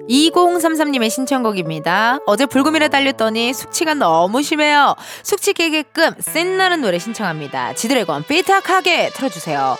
2033님의 0.09 1.11
신청곡입니다. 1.11 2.19
어제 2.27 2.45
불금이라 2.47 2.89
달렸더니 2.89 3.55
숙취가 3.55 3.95
너무 3.95 4.43
심해요. 4.43 4.95
숙취 5.23 5.53
깨게끔 5.55 6.15
신나는 6.21 6.83
노래 6.83 6.99
신청합니다. 6.99 7.75
지드래곤 7.75 8.25
삐딱하게 8.25 9.11
틀어주세요. 9.15 9.79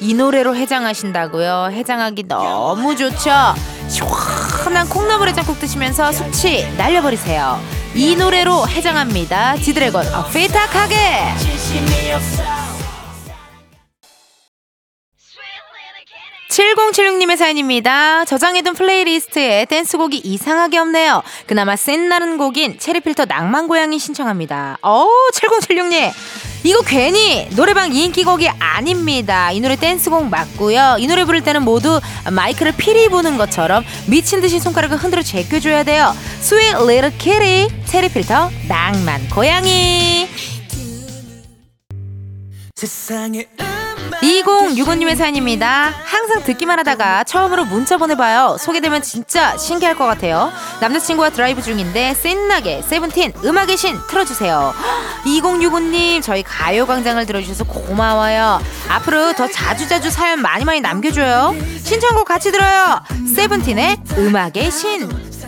이 0.00 0.14
노래로 0.14 0.54
해장하신다고요? 0.56 1.68
해장하기 1.72 2.24
너무 2.24 2.96
좋죠? 2.96 3.30
시원한 3.88 4.88
콩나물 4.88 5.28
해장국 5.28 5.58
드시면서 5.58 6.12
숙취 6.12 6.68
날려버리세요. 6.76 7.85
이 7.96 8.14
노래로 8.14 8.68
해장합니다. 8.68 9.56
지드래곤 9.56 10.04
삐딱하게! 10.30 10.96
7076님의 16.50 17.36
사연입니다. 17.36 18.26
저장해둔 18.26 18.74
playlist에 18.74 19.64
댄스곡이 19.64 20.18
이상하게 20.18 20.78
없네요. 20.78 21.22
그나마 21.46 21.74
신나는 21.76 22.36
곡인 22.36 22.78
체리필터 22.78 23.24
낭만고양이 23.24 23.98
신청합니다. 23.98 24.78
어 24.82 25.06
7076님. 25.32 26.12
이거 26.66 26.80
괜히 26.80 27.48
노래방 27.50 27.94
인기곡이 27.94 28.48
아닙니다. 28.58 29.52
이 29.52 29.60
노래 29.60 29.76
댄스곡 29.76 30.28
맞고요. 30.28 30.96
이 30.98 31.06
노래 31.06 31.24
부를 31.24 31.40
때는 31.40 31.62
모두 31.62 32.00
마이크를 32.28 32.72
피리 32.72 33.08
부는 33.08 33.38
것처럼 33.38 33.84
미친 34.06 34.40
듯이 34.40 34.58
손가락을 34.58 34.96
흔들어 34.96 35.22
제껴줘야 35.22 35.84
돼요. 35.84 36.12
Sweet 36.40 36.74
Little 36.74 37.16
Kitty, 37.18 37.68
체리필터 37.84 38.50
낭만 38.66 39.28
고양이. 39.28 40.26
세상에 42.74 43.46
2065님의 44.22 45.16
사연입니다. 45.16 45.92
항상 46.04 46.42
듣기만 46.42 46.78
하다가 46.80 47.24
처음으로 47.24 47.64
문자 47.64 47.96
보내봐요. 47.96 48.56
소개되면 48.58 49.02
진짜 49.02 49.56
신기할 49.56 49.96
것 49.96 50.06
같아요. 50.06 50.52
남자친구와 50.80 51.30
드라이브 51.30 51.62
중인데 51.62 52.14
신나게 52.14 52.82
세븐틴 52.82 53.34
음악의 53.44 53.76
신 53.76 53.98
틀어주세요. 54.08 54.74
2065님 55.24 56.22
저희 56.22 56.42
가요광장을 56.42 57.24
들어주셔서 57.26 57.64
고마워요. 57.64 58.60
앞으로 58.88 59.32
더 59.34 59.48
자주자주 59.48 60.10
사연 60.10 60.40
많이 60.40 60.64
많이 60.64 60.80
남겨줘요. 60.80 61.54
신청곡 61.82 62.26
같이 62.26 62.50
들어요. 62.50 63.00
세븐틴의 63.34 63.98
음악의 64.18 64.70
신. 64.70 65.45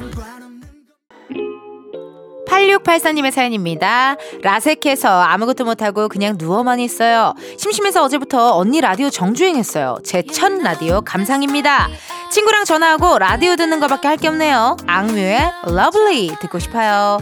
8684님의 2.77 3.31
사연입니다. 3.31 4.17
라섹해서 4.43 5.09
아무것도 5.09 5.65
못하고 5.65 6.09
그냥 6.09 6.37
누워만 6.39 6.81
있어요. 6.81 7.35
심심해서 7.57 8.05
어제부터 8.05 8.57
언니 8.57 8.81
라디오 8.81 9.09
정주행했어요. 9.11 9.99
제 10.05 10.23
첫 10.33 10.53
라디오 10.63 11.01
감상입니다. 11.01 11.89
친구랑 12.31 12.65
전화하고 12.67 13.19
라디오 13.19 13.57
듣는 13.57 13.81
거밖에 13.81 14.07
할 14.09 14.19
게 14.19 14.27
없네요. 14.29 14.77
악뮤의 14.87 15.53
Love 15.65 16.06
Lee 16.06 16.37
듣고 16.41 16.59
싶어요. 16.59 17.19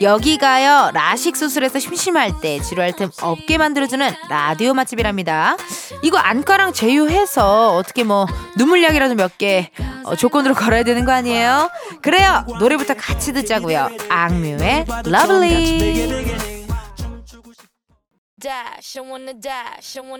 여기가요 0.00 0.90
라식 0.94 1.36
수술해서 1.36 1.78
심심할 1.78 2.40
때 2.40 2.60
지루할 2.60 2.94
틈 2.94 3.10
없게 3.20 3.58
만들어주는 3.58 4.08
라디오 4.28 4.74
맛집이랍니다. 4.74 5.56
이거 6.02 6.18
안과랑 6.18 6.72
제휴해서 6.72 7.76
어떻게 7.76 8.04
뭐 8.04 8.26
눈물약이라도 8.56 9.14
몇개 9.16 9.70
어, 10.04 10.14
조건으로 10.14 10.54
걸어야 10.54 10.84
되는 10.84 11.04
거 11.04 11.12
아니에요? 11.12 11.70
그래요 12.00 12.44
노래부터 12.60 12.94
같이 12.94 13.32
듣자고요. 13.32 13.88
악뮤의 14.08 14.86
Love 15.04 15.81
Lee. 15.81 16.57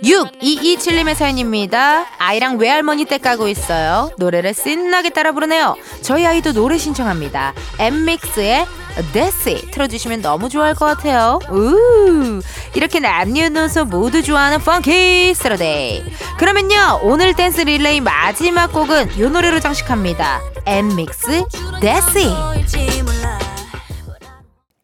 6227님의 0.03 1.15
사연입니다. 1.15 2.07
아이랑 2.19 2.59
외할머니 2.59 3.05
댁 3.05 3.23
가고 3.23 3.47
있어요. 3.47 4.11
노래를 4.19 4.55
신나게 4.55 5.11
따라 5.11 5.31
부르네요. 5.31 5.77
저희 6.03 6.27
아이도 6.27 6.53
노래 6.53 6.79
신청합니다. 6.79 7.55
엠믹스의 7.79 8.67
데시 9.13 9.71
틀어주시면 9.71 10.23
너무 10.23 10.49
좋아할 10.49 10.75
것 10.75 10.87
같아요. 10.87 11.39
우 11.51 12.41
이렇게 12.75 12.99
남녀노소 12.99 13.85
모두 13.85 14.21
좋아하는 14.23 14.59
Funky 14.59 15.35
Saturday. 15.35 16.03
그러면요 16.39 17.01
오늘 17.03 17.35
댄스 17.35 17.61
릴레이 17.61 18.01
마지막 18.01 18.73
곡은 18.73 19.13
이 19.17 19.21
노래로 19.23 19.61
장식합니다. 19.61 20.41
엠믹스 20.67 21.45
데시. 21.81 22.29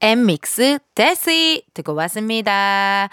엠믹스 0.05 0.81
데시 0.95 1.65
듣고 1.73 1.95
왔습니다. 1.95 3.09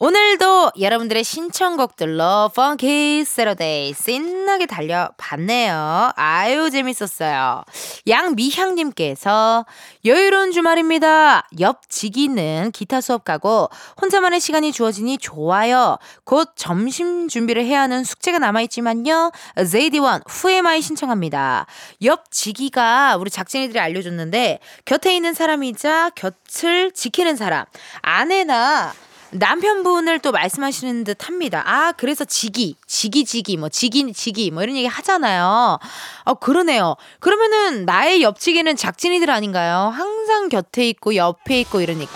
오늘도 0.00 0.72
여러분들의 0.80 1.22
신청곡들로 1.22 2.50
Funky 2.56 3.24
Saturday 3.24 3.94
신나게 3.94 4.66
달려봤네요. 4.66 6.10
아유 6.16 6.68
재밌었어요. 6.68 7.62
양미향님께서 8.08 9.64
여유로운 10.04 10.50
주말입니다. 10.50 11.46
옆 11.60 11.88
지기는 11.88 12.72
기타 12.74 13.00
수업 13.00 13.24
가고 13.24 13.68
혼자만의 14.02 14.40
시간이 14.40 14.72
주어지니 14.72 15.18
좋아요. 15.18 15.98
곧 16.24 16.50
점심 16.56 17.28
준비를 17.28 17.64
해야 17.64 17.82
하는 17.82 18.02
숙제가 18.02 18.40
남아있지만요. 18.40 19.30
제이디원 19.70 20.22
who 20.26 20.54
am 20.54 20.73
I 20.73 20.82
신청합니다. 20.82 21.66
옆 22.02 22.32
지기가 22.32 23.16
우리 23.16 23.30
작진이들이 23.30 23.78
알려줬는데 23.78 24.58
곁에 24.86 25.14
있는 25.14 25.34
사람이자 25.34 26.10
곁을 26.16 26.90
지키는 26.90 27.36
사람 27.36 27.64
아내나 28.02 28.92
남편분을 29.34 30.20
또 30.20 30.30
말씀하시는 30.30 31.02
듯 31.04 31.26
합니다. 31.26 31.62
아, 31.66 31.92
그래서 31.96 32.24
지기, 32.24 32.76
지기, 32.86 33.24
지기, 33.24 33.56
뭐, 33.56 33.68
지기, 33.68 34.12
지기, 34.12 34.50
뭐, 34.52 34.62
이런 34.62 34.76
얘기 34.76 34.86
하잖아요. 34.86 35.78
어, 36.24 36.34
그러네요. 36.34 36.94
그러면은, 37.18 37.84
나의 37.84 38.22
옆지기는 38.22 38.76
작진이들 38.76 39.28
아닌가요? 39.30 39.92
항상 39.92 40.48
곁에 40.48 40.88
있고, 40.88 41.16
옆에 41.16 41.60
있고, 41.60 41.80
이러니까. 41.80 42.12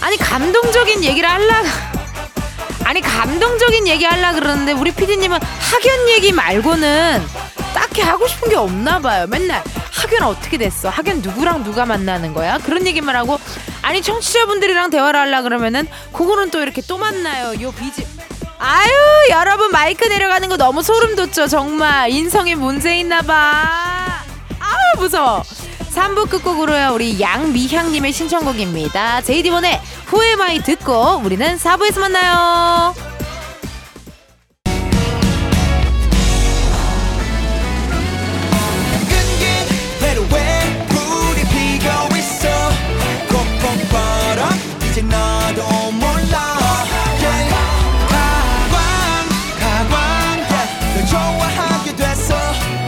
아니, 0.00 0.16
감동적인 0.16 1.04
얘기를 1.04 1.28
할라. 1.28 1.62
아니, 2.84 3.02
감동적인 3.02 3.86
얘기 3.86 4.04
할라 4.06 4.32
그러는데, 4.32 4.72
우리 4.72 4.90
피디님은 4.90 5.38
학연 5.38 6.08
얘기 6.08 6.32
말고는 6.32 7.22
딱히 7.74 8.00
하고 8.00 8.26
싶은 8.26 8.48
게 8.48 8.56
없나 8.56 8.98
봐요. 9.00 9.26
맨날 9.26 9.62
학연 9.90 10.22
어떻게 10.22 10.56
됐어? 10.56 10.88
학연 10.88 11.20
누구랑 11.20 11.62
누가 11.62 11.84
만나는 11.84 12.32
거야? 12.32 12.58
그런 12.58 12.86
얘기만 12.86 13.14
하고 13.16 13.38
아니 13.82 14.00
청취자분들이랑 14.00 14.90
대화를 14.90 15.20
하려 15.20 15.42
그러면은 15.42 15.86
그거는 16.12 16.50
또 16.50 16.60
이렇게 16.62 16.82
또 16.82 16.98
만나요. 16.98 17.60
요 17.60 17.72
비지 17.72 18.06
아유 18.58 18.90
여러분 19.30 19.70
마이크 19.72 20.04
내려가는 20.04 20.48
거 20.48 20.56
너무 20.56 20.82
소름 20.82 21.16
돋죠 21.16 21.48
정말 21.48 22.10
인성에 22.10 22.54
문제 22.54 22.98
있나 22.98 23.22
봐. 23.22 24.22
아우 24.60 25.00
무서워. 25.00 25.42
3부 25.94 26.30
끝곡으로요 26.30 26.92
우리 26.94 27.20
양미향님의 27.20 28.12
신청곡입니다. 28.12 29.20
제이디몬의 29.22 29.80
후에마이 30.06 30.62
듣고 30.62 31.20
우리는 31.24 31.56
4부에서 31.58 32.00
만나요. 32.00 33.11
이제 44.92 45.00
너도 45.00 45.62
몰라 45.92 46.52
Yeah. 47.18 47.54
가광 48.08 49.28
가광 49.58 49.94
yeah. 50.50 50.68
널 50.94 51.06
좋아하게 51.06 51.96
됐어 51.96 52.34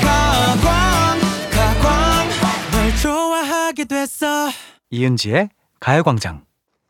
가광 0.03 1.19
가광 1.51 2.29
널 2.73 2.97
좋아하게 3.01 3.85
됐어 3.85 4.51
이은지의 4.91 5.49
가요광장. 5.81 6.45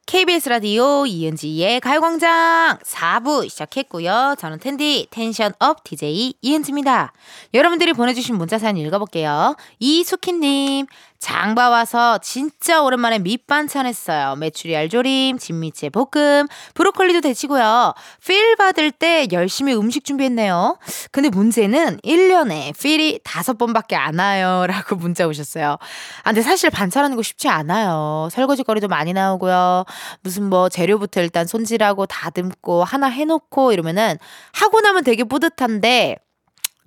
KBS 0.06 0.48
라디오 0.48 1.06
이은지의 1.06 1.80
가요광장 1.80 2.78
4부 2.84 3.48
시작했고요. 3.48 4.34
저는 4.38 4.58
텐디 4.58 5.08
텐션업 5.10 5.82
DJ 5.82 6.34
이은지입니다. 6.42 7.12
여러분들이 7.54 7.92
보내주신 7.94 8.36
문자 8.36 8.58
사연 8.58 8.76
읽어볼게요. 8.76 9.56
이수키님 9.78 10.86
장봐 11.24 11.70
와서 11.70 12.18
진짜 12.18 12.82
오랜만에 12.82 13.18
밑반찬 13.18 13.86
했어요. 13.86 14.36
메추리 14.36 14.76
알조림, 14.76 15.38
진미채 15.38 15.88
볶음, 15.88 16.46
브로콜리도 16.74 17.22
데치고요. 17.22 17.94
필 18.26 18.56
받을 18.56 18.90
때 18.90 19.26
열심히 19.32 19.74
음식 19.74 20.04
준비했네요. 20.04 20.76
근데 21.12 21.30
문제는 21.30 22.00
1년에 22.04 22.78
필이 22.78 23.20
다섯 23.24 23.56
번밖에 23.56 23.96
안 23.96 24.18
와요. 24.18 24.66
라고 24.68 24.96
문자 24.96 25.26
오셨어요. 25.26 25.78
아, 26.24 26.24
근데 26.24 26.42
사실 26.42 26.68
반찬하는 26.68 27.16
거 27.16 27.22
쉽지 27.22 27.48
않아요. 27.48 28.28
설거지 28.30 28.62
거리도 28.62 28.88
많이 28.88 29.14
나오고요. 29.14 29.86
무슨 30.20 30.50
뭐 30.50 30.68
재료부터 30.68 31.22
일단 31.22 31.46
손질하고 31.46 32.04
다듬고 32.04 32.84
하나 32.84 33.06
해놓고 33.06 33.72
이러면은 33.72 34.18
하고 34.52 34.82
나면 34.82 35.04
되게 35.04 35.24
뿌듯한데 35.24 36.18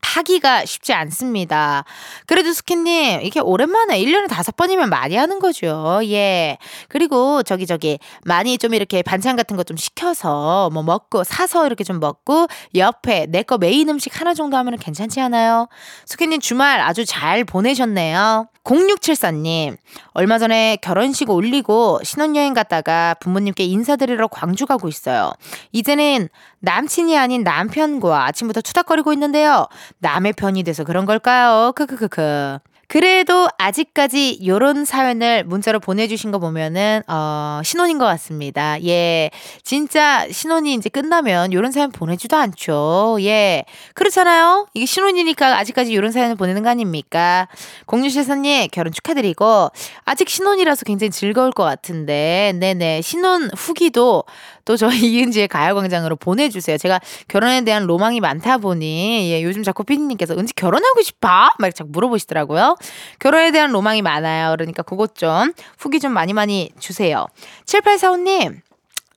하기가 0.08 0.66
쉽지 0.66 0.94
않습니다. 0.94 1.84
그래도 2.26 2.54
스키님, 2.54 3.22
이게 3.22 3.40
오랜만에 3.40 4.00
1년에 4.00 4.28
다섯 4.30 4.56
번이면 4.56 4.90
많이 4.90 5.16
하는 5.16 5.40
거죠. 5.40 6.00
예. 6.06 6.58
그리고 6.88 7.44
저기 7.44 7.68
저기 7.68 8.00
많이 8.26 8.58
좀 8.58 8.74
이렇게 8.74 9.02
반찬 9.04 9.36
같은 9.36 9.56
거 9.56 9.64
좀 9.68 9.76
시켜서 9.76 10.70
뭐 10.72 10.82
먹고 10.82 11.24
사서 11.26 11.66
이렇게 11.66 11.84
좀 11.84 12.00
먹고 12.00 12.48
옆에 12.76 13.26
내 13.28 13.44
거 13.44 13.58
메인 13.58 13.90
음식 13.90 14.20
하나 14.20 14.34
정도 14.34 14.56
하면 14.58 14.78
괜찮지 14.78 15.20
않아요? 15.22 15.68
스키님 16.06 16.40
주말 16.40 16.80
아주 16.82 17.06
잘 17.06 17.44
보내셨네요. 17.44 18.48
0674님, 18.64 19.78
얼마 20.14 20.38
전에 20.40 20.78
결혼식 20.82 21.30
올리고 21.30 22.02
신혼여행 22.04 22.54
갔다가 22.54 23.14
부모님께 23.22 23.64
인사드리러 23.64 24.28
광주 24.28 24.66
가고 24.66 24.90
있어요. 24.90 25.32
이제는 25.72 26.28
남친이 26.60 27.18
아닌 27.18 27.44
남편과 27.44 28.26
아침부터 28.26 28.60
투닥거리고 28.62 29.14
있는데요. 29.14 29.68
남의 30.00 30.34
편이 30.34 30.64
돼서 30.64 30.84
그런 30.84 31.06
걸까요? 31.06 31.72
크크크크. 31.76 32.60
그래도 32.90 33.50
아직까지 33.58 34.40
요런 34.48 34.86
사연을 34.86 35.44
문자로 35.44 35.82
보내주신 35.82 36.32
거 36.32 36.40
보면은, 36.40 37.02
어, 37.08 37.60
신혼인 37.62 37.98
것 37.98 38.06
같습니다. 38.06 38.82
예. 38.86 39.30
진짜 39.62 40.26
신혼이 40.32 40.74
이제 40.74 40.88
끝나면 40.88 41.52
요런 41.52 41.74
사연 41.74 41.92
보내지도 41.92 42.38
않죠. 42.38 43.18
예. 43.20 43.66
그렇잖아요? 43.94 44.68
이게 44.74 44.86
신혼이니까 44.86 45.58
아직까지 45.58 45.94
요런 45.94 46.14
사연을 46.14 46.38
보내는 46.38 46.64
거 46.64 46.70
아닙니까? 46.70 47.50
공유실사님, 47.88 48.70
결혼 48.72 48.94
축하드리고, 48.94 49.70
아직 50.06 50.30
신혼이라서 50.30 50.86
굉장히 50.86 51.12
즐거울 51.12 51.52
것 51.52 51.66
같은데, 51.66 52.54
네네. 52.58 53.02
신혼 53.02 53.50
후기도 53.54 54.24
또 54.68 54.76
저희 54.76 55.00
이은지의 55.16 55.48
가요광장으로 55.48 56.18
보내주세요. 56.18 56.78
제가 56.78 57.00
결혼에 57.30 57.62
대한 57.62 57.86
로망이 57.86 58.20
많다 58.20 58.58
보니, 58.58 59.32
예, 59.32 59.42
요즘 59.42 59.64
자꾸 59.64 59.86
피디님께서 59.86 60.36
은지 60.36 60.54
결혼하고 60.54 61.02
싶어? 61.02 61.50
막 61.58 61.74
자꾸 61.74 61.90
물어보시더라고요. 61.92 62.76
결혼에 63.20 63.52
대한 63.52 63.72
로망이 63.72 64.02
많아요. 64.02 64.52
그러니까 64.52 64.84
그것 64.84 65.16
좀 65.16 65.54
후기 65.80 66.02
좀 66.02 66.12
많이 66.12 66.34
많이 66.34 66.70
주세요. 66.80 67.28
7845님, 67.66 68.58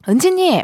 은지님, 0.08 0.62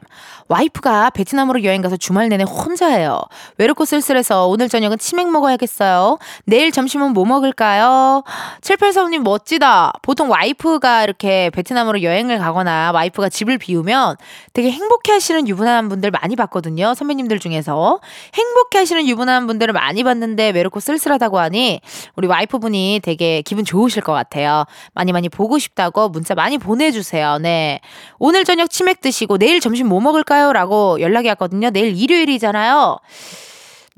와이프가 0.48 1.10
베트남으로 1.10 1.62
여행 1.64 1.82
가서 1.82 1.98
주말 1.98 2.30
내내 2.30 2.44
혼자예요. 2.44 3.20
외롭고 3.58 3.84
쓸쓸해서 3.84 4.46
오늘 4.46 4.70
저녁은 4.70 4.96
치맥 4.96 5.28
먹어야겠어요. 5.30 6.18
내일 6.44 6.72
점심은 6.72 7.12
뭐 7.12 7.26
먹을까요? 7.26 8.24
7845님 8.62 9.18
멋지다. 9.18 9.92
보통 10.00 10.30
와이프가 10.30 11.02
이렇게 11.02 11.50
베트남으로 11.50 12.02
여행을 12.02 12.38
가거나 12.38 12.92
와이프가 12.92 13.28
집을 13.28 13.58
비우면 13.58 14.16
되게 14.54 14.70
행복해 14.70 15.12
하시는 15.12 15.46
유부남 15.46 15.90
분들 15.90 16.12
많이 16.12 16.34
봤거든요. 16.34 16.94
선배님들 16.94 17.38
중에서. 17.38 18.00
행복해 18.32 18.78
하시는 18.78 19.06
유부남 19.06 19.46
분들을 19.46 19.74
많이 19.74 20.02
봤는데 20.02 20.50
외롭고 20.50 20.80
쓸쓸하다고 20.80 21.38
하니 21.38 21.82
우리 22.14 22.26
와이프분이 22.26 23.00
되게 23.02 23.42
기분 23.42 23.66
좋으실 23.66 24.00
것 24.00 24.14
같아요. 24.14 24.64
많이 24.94 25.12
많이 25.12 25.28
보고 25.28 25.58
싶다고 25.58 26.08
문자 26.08 26.34
많이 26.34 26.56
보내주세요. 26.56 27.36
네. 27.38 27.80
오늘 28.18 28.44
저녁 28.44 28.70
치맥 28.70 29.02
드시고 29.02 29.25
내일 29.38 29.60
점심 29.60 29.88
뭐 29.88 30.00
먹을까요? 30.00 30.52
라고 30.52 31.00
연락이 31.00 31.28
왔거든요. 31.28 31.70
내일 31.70 31.96
일요일이잖아요. 31.96 32.98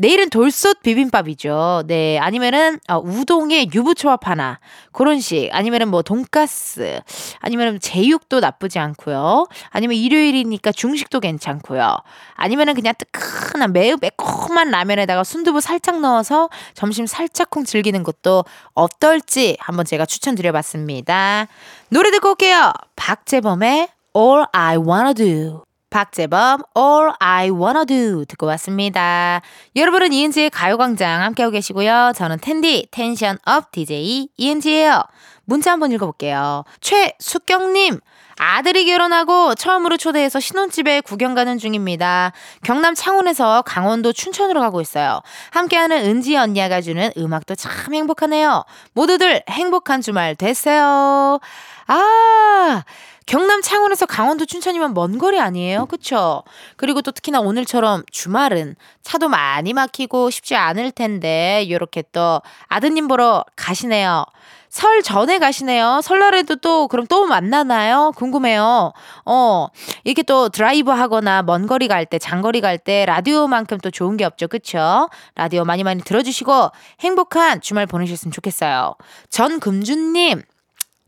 내일은 0.00 0.30
돌솥 0.30 0.80
비빔밥이죠. 0.82 1.82
네. 1.88 2.18
아니면은, 2.20 2.78
어, 2.88 2.98
우동에 2.98 3.66
유부초밥 3.74 4.28
하나. 4.28 4.60
그런 4.92 5.18
식. 5.18 5.48
아니면은 5.50 5.88
뭐, 5.88 6.02
돈가스. 6.02 7.00
아니면은 7.40 7.80
제육도 7.80 8.38
나쁘지 8.38 8.78
않고요. 8.78 9.48
아니면 9.70 9.96
일요일이니까 9.96 10.70
중식도 10.70 11.18
괜찮고요. 11.18 11.96
아니면은 12.34 12.74
그냥 12.74 12.94
뜨끈한 12.96 13.72
매우 13.72 13.96
매콤한 14.00 14.70
라면에다가 14.70 15.24
순두부 15.24 15.60
살짝 15.60 15.98
넣어서 15.98 16.48
점심 16.74 17.06
살짝쿵 17.06 17.64
즐기는 17.64 18.00
것도 18.04 18.44
어떨지 18.74 19.56
한번 19.58 19.84
제가 19.84 20.06
추천드려 20.06 20.52
봤습니다. 20.52 21.48
노래 21.88 22.12
듣고 22.12 22.30
올게요. 22.30 22.72
박재범의 22.94 23.88
All 24.18 24.46
I 24.50 24.76
Wanna 24.78 25.14
Do. 25.14 25.62
박재범 25.90 26.62
All 26.76 27.12
I 27.20 27.50
Wanna 27.50 27.86
Do 27.86 28.24
듣고 28.24 28.46
왔습니다. 28.46 29.40
여러분은 29.76 30.12
이은지의 30.12 30.50
가요광장 30.50 31.22
함께하고 31.22 31.52
계시고요. 31.52 32.10
저는 32.16 32.38
텐디 32.40 32.88
텐션업 32.90 33.70
DJ 33.70 34.28
이은지예요. 34.36 35.04
문자 35.44 35.70
한번 35.70 35.92
읽어볼게요. 35.92 36.64
최숙경님 36.80 38.00
아들이 38.40 38.86
결혼하고 38.86 39.54
처음으로 39.54 39.96
초대해서 39.96 40.40
신혼집에 40.40 41.00
구경 41.02 41.36
가는 41.36 41.56
중입니다. 41.56 42.32
경남 42.64 42.96
창원에서 42.96 43.62
강원도 43.62 44.12
춘천으로 44.12 44.60
가고 44.60 44.80
있어요. 44.80 45.20
함께하는 45.52 46.04
은지 46.04 46.36
언니가 46.36 46.80
주는 46.80 47.12
음악도 47.16 47.54
참 47.54 47.94
행복하네요. 47.94 48.64
모두들 48.94 49.44
행복한 49.48 50.00
주말 50.00 50.34
되세요. 50.34 51.38
아, 51.86 52.82
경남 53.28 53.60
창원에서 53.60 54.06
강원도 54.06 54.46
춘천이면 54.46 54.94
먼 54.94 55.18
거리 55.18 55.38
아니에요? 55.38 55.84
그쵸? 55.84 56.44
그리고 56.78 57.02
또 57.02 57.12
특히나 57.12 57.40
오늘처럼 57.40 58.02
주말은 58.10 58.74
차도 59.02 59.28
많이 59.28 59.74
막히고 59.74 60.30
쉽지 60.30 60.56
않을 60.56 60.92
텐데, 60.92 61.66
요렇게 61.68 62.04
또 62.12 62.40
아드님 62.68 63.06
보러 63.06 63.44
가시네요. 63.54 64.24
설 64.70 65.02
전에 65.02 65.38
가시네요. 65.38 66.00
설날에도 66.02 66.56
또 66.56 66.88
그럼 66.88 67.06
또 67.06 67.26
만나나요? 67.26 68.12
궁금해요. 68.16 68.94
어, 69.26 69.66
이렇게 70.04 70.22
또 70.22 70.48
드라이브 70.48 70.90
하거나 70.90 71.42
먼 71.42 71.66
거리 71.66 71.86
갈 71.86 72.06
때, 72.06 72.18
장거리 72.18 72.62
갈 72.62 72.78
때 72.78 73.04
라디오만큼 73.04 73.76
또 73.82 73.90
좋은 73.90 74.16
게 74.16 74.24
없죠. 74.24 74.48
그쵸? 74.48 75.10
라디오 75.34 75.66
많이 75.66 75.84
많이 75.84 76.02
들어주시고 76.02 76.70
행복한 77.00 77.60
주말 77.60 77.84
보내셨으면 77.86 78.32
좋겠어요. 78.32 78.94
전금준님. 79.28 80.40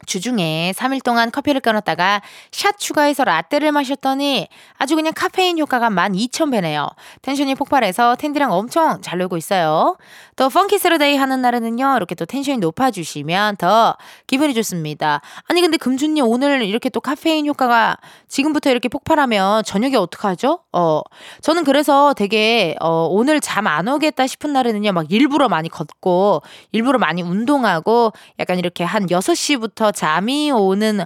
주중에 0.06 0.72
3일 0.76 1.02
동안 1.02 1.30
커피를 1.30 1.60
끊었다가 1.60 2.20
샷 2.52 2.78
추가해서 2.78 3.24
라떼를 3.24 3.72
마셨더니 3.72 4.48
아주 4.76 4.96
그냥 4.96 5.12
카페인 5.14 5.58
효과가 5.58 5.88
12,000배네요. 5.90 6.90
텐션이 7.22 7.54
폭발해서 7.54 8.16
텐디랑 8.16 8.52
엄청 8.52 9.00
잘 9.00 9.18
놀고 9.18 9.36
있어요. 9.36 9.96
또 10.36 10.48
Funky 10.48 10.78
Saturday 10.78 11.16
하는 11.16 11.40
날에는요. 11.42 11.94
이렇게 11.96 12.14
또 12.14 12.26
텐션이 12.26 12.58
높아주시면 12.58 13.56
더 13.56 13.96
기분이 14.26 14.52
좋습니다. 14.54 15.20
아니 15.48 15.60
근데 15.60 15.76
금준님 15.76 16.26
오늘 16.26 16.62
이렇게 16.62 16.88
또 16.88 17.00
카페인 17.00 17.46
효과가 17.46 17.96
지금부터 18.28 18.70
이렇게 18.70 18.88
폭발하면 18.88 19.64
저녁에 19.64 19.96
어떡하죠? 19.96 20.60
어 20.72 21.02
저는 21.42 21.64
그래서 21.64 22.14
되게 22.14 22.76
어 22.80 23.06
오늘 23.10 23.40
잠 23.40 23.60
안 23.70 23.86
오겠다 23.88 24.26
싶은 24.26 24.52
날에는요. 24.52 24.92
막 24.92 25.06
일부러 25.12 25.48
많이 25.48 25.68
걷고 25.68 26.42
일부러 26.72 26.98
많이 26.98 27.22
운동하고 27.22 28.12
약간 28.38 28.58
이렇게 28.58 28.84
한 28.84 29.06
6시부터 29.06 29.94
잠이 30.00 30.50
오는 30.50 31.00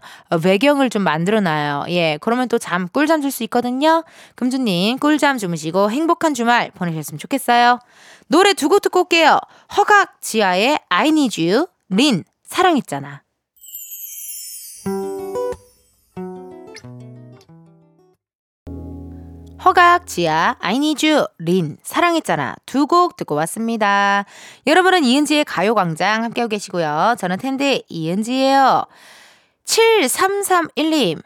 환경을 0.44 0.88
좀 0.88 1.02
만들어놔요. 1.02 1.87
예, 1.88 2.16
그러면 2.20 2.46
또 2.48 2.59
잠 2.59 2.87
꿀잠 2.88 3.22
잘 3.22 3.33
수 3.33 3.42
있거든요. 3.44 4.04
금주님 4.37 4.98
꿀잠 5.00 5.37
주무시고 5.38 5.90
행복한 5.90 6.33
주말 6.35 6.70
보내셨으면 6.70 7.18
좋겠어요. 7.18 7.80
노래 8.28 8.52
두 8.54 8.68
곡 8.68 8.83
듣고 8.83 9.00
올게요. 9.00 9.40
허각 9.76 10.20
지하의 10.20 10.78
I 10.88 11.09
Need 11.09 11.44
You, 11.44 11.66
린 11.90 12.22
사랑했잖아. 12.44 13.23
허각, 19.64 20.07
지아, 20.07 20.57
I 20.61 20.77
need 20.77 21.07
you, 21.09 21.27
린, 21.38 21.79
사랑했잖아. 21.83 22.57
두 22.66 22.87
곡 22.87 23.16
듣고 23.16 23.35
왔습니다. 23.37 24.27
여러분은 24.66 25.05
이은지의 25.05 25.46
가요광장 25.46 26.22
함께하고 26.22 26.50
계시고요. 26.50 27.14
저는 27.18 27.38
텐데 27.38 27.81
이은지예요. 27.88 28.85
7331님. 29.64 31.22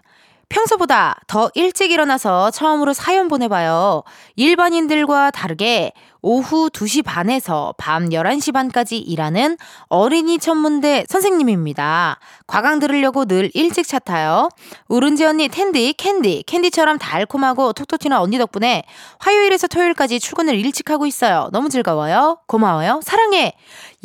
평소보다 0.49 1.21
더 1.27 1.51
일찍 1.55 1.91
일어나서 1.91 2.51
처음으로 2.51 2.93
사연 2.93 3.29
보내봐요. 3.29 4.03
일반인들과 4.37 5.31
다르게 5.31 5.93
오후 6.21 6.69
2시 6.71 7.05
반에서 7.05 7.75
밤 7.79 8.09
11시 8.09 8.53
반까지 8.53 8.99
일하는 8.99 9.57
어린이 9.89 10.39
천문대 10.39 11.05
선생님입니다. 11.09 12.19
가광 12.47 12.81
들으려고 12.81 13.25
늘 13.25 13.51
일찍 13.55 13.87
차 13.87 13.99
타요. 13.99 14.49
우리 14.89 15.02
은지 15.02 15.25
언니 15.25 15.49
텐디, 15.49 15.93
캔디, 15.93 16.45
캔디처럼 16.47 16.99
달콤하고 16.99 17.73
톡톡 17.73 18.01
튀는 18.01 18.17
언니 18.17 18.39
덕분에 18.39 18.85
화요일에서 19.21 19.69
토요일까지 19.69 20.19
출근을 20.19 20.55
일찍 20.59 20.91
하고 20.91 21.07
있어요. 21.07 21.51
너무 21.53 21.69
즐거워요. 21.69 22.39
고마워요. 22.47 23.01
사랑해. 23.05 23.55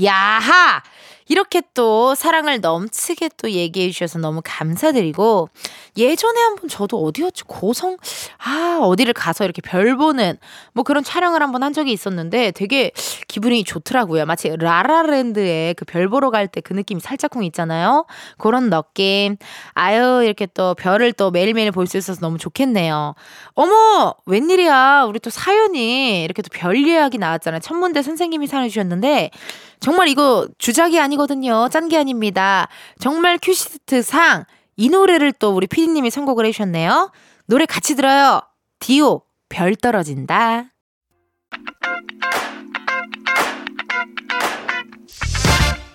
야하! 0.03 0.83
이렇게 1.27 1.61
또 1.73 2.15
사랑을 2.15 2.59
넘치게 2.61 3.29
또 3.37 3.51
얘기해 3.51 3.91
주셔서 3.91 4.19
너무 4.19 4.41
감사드리고 4.43 5.49
예전에 5.97 6.41
한번 6.41 6.67
저도 6.69 7.03
어디였지? 7.05 7.43
고성? 7.45 7.97
아 8.43 8.79
어디를 8.81 9.13
가서 9.13 9.43
이렇게 9.45 9.61
별 9.61 9.95
보는 9.95 10.37
뭐 10.73 10.83
그런 10.83 11.03
촬영을 11.03 11.41
한번 11.41 11.63
한 11.63 11.73
적이 11.73 11.91
있었는데 11.93 12.51
되게 12.51 12.91
기분이 13.27 13.63
좋더라고요. 13.63 14.25
마치 14.25 14.49
라라랜드에 14.57 15.73
그 15.77 15.85
별 15.85 16.09
보러 16.09 16.29
갈 16.31 16.47
때 16.47 16.61
그 16.61 16.73
느낌이 16.73 17.01
살짝쿵 17.01 17.43
있잖아요. 17.45 18.05
그런 18.37 18.69
느낌 18.69 19.37
아유 19.73 20.21
이렇게 20.23 20.45
또 20.47 20.73
별을 20.75 21.13
또 21.13 21.29
매일매일 21.31 21.71
볼 21.71 21.85
수 21.87 21.97
있어서 21.97 22.19
너무 22.21 22.37
좋겠네요. 22.37 23.13
어머! 23.53 24.15
웬일이야? 24.25 25.05
우리 25.07 25.19
또 25.19 25.29
사연이 25.29 26.23
이렇게 26.23 26.41
또 26.41 26.49
별 26.53 26.75
이야기 26.77 27.17
나왔잖아요. 27.17 27.59
천문대 27.61 28.01
선생님이 28.01 28.47
사연 28.47 28.67
주셨는데 28.69 29.31
정말 29.79 30.07
이거 30.07 30.47
주작이 30.57 30.99
아니 30.99 31.12
거든요. 31.17 31.69
짠 31.69 31.89
게 31.89 31.97
아닙니다. 31.97 32.67
정말 32.99 33.37
큐시트 33.41 34.01
상 34.01 34.45
이 34.75 34.89
노래를 34.89 35.33
또 35.33 35.51
우리 35.51 35.67
피디님이 35.67 36.09
선곡을 36.09 36.45
해주셨네요. 36.47 37.11
노래 37.45 37.65
같이 37.65 37.95
들어요. 37.95 38.41
디오 38.79 39.21
별 39.49 39.75
떨어진다. 39.75 40.65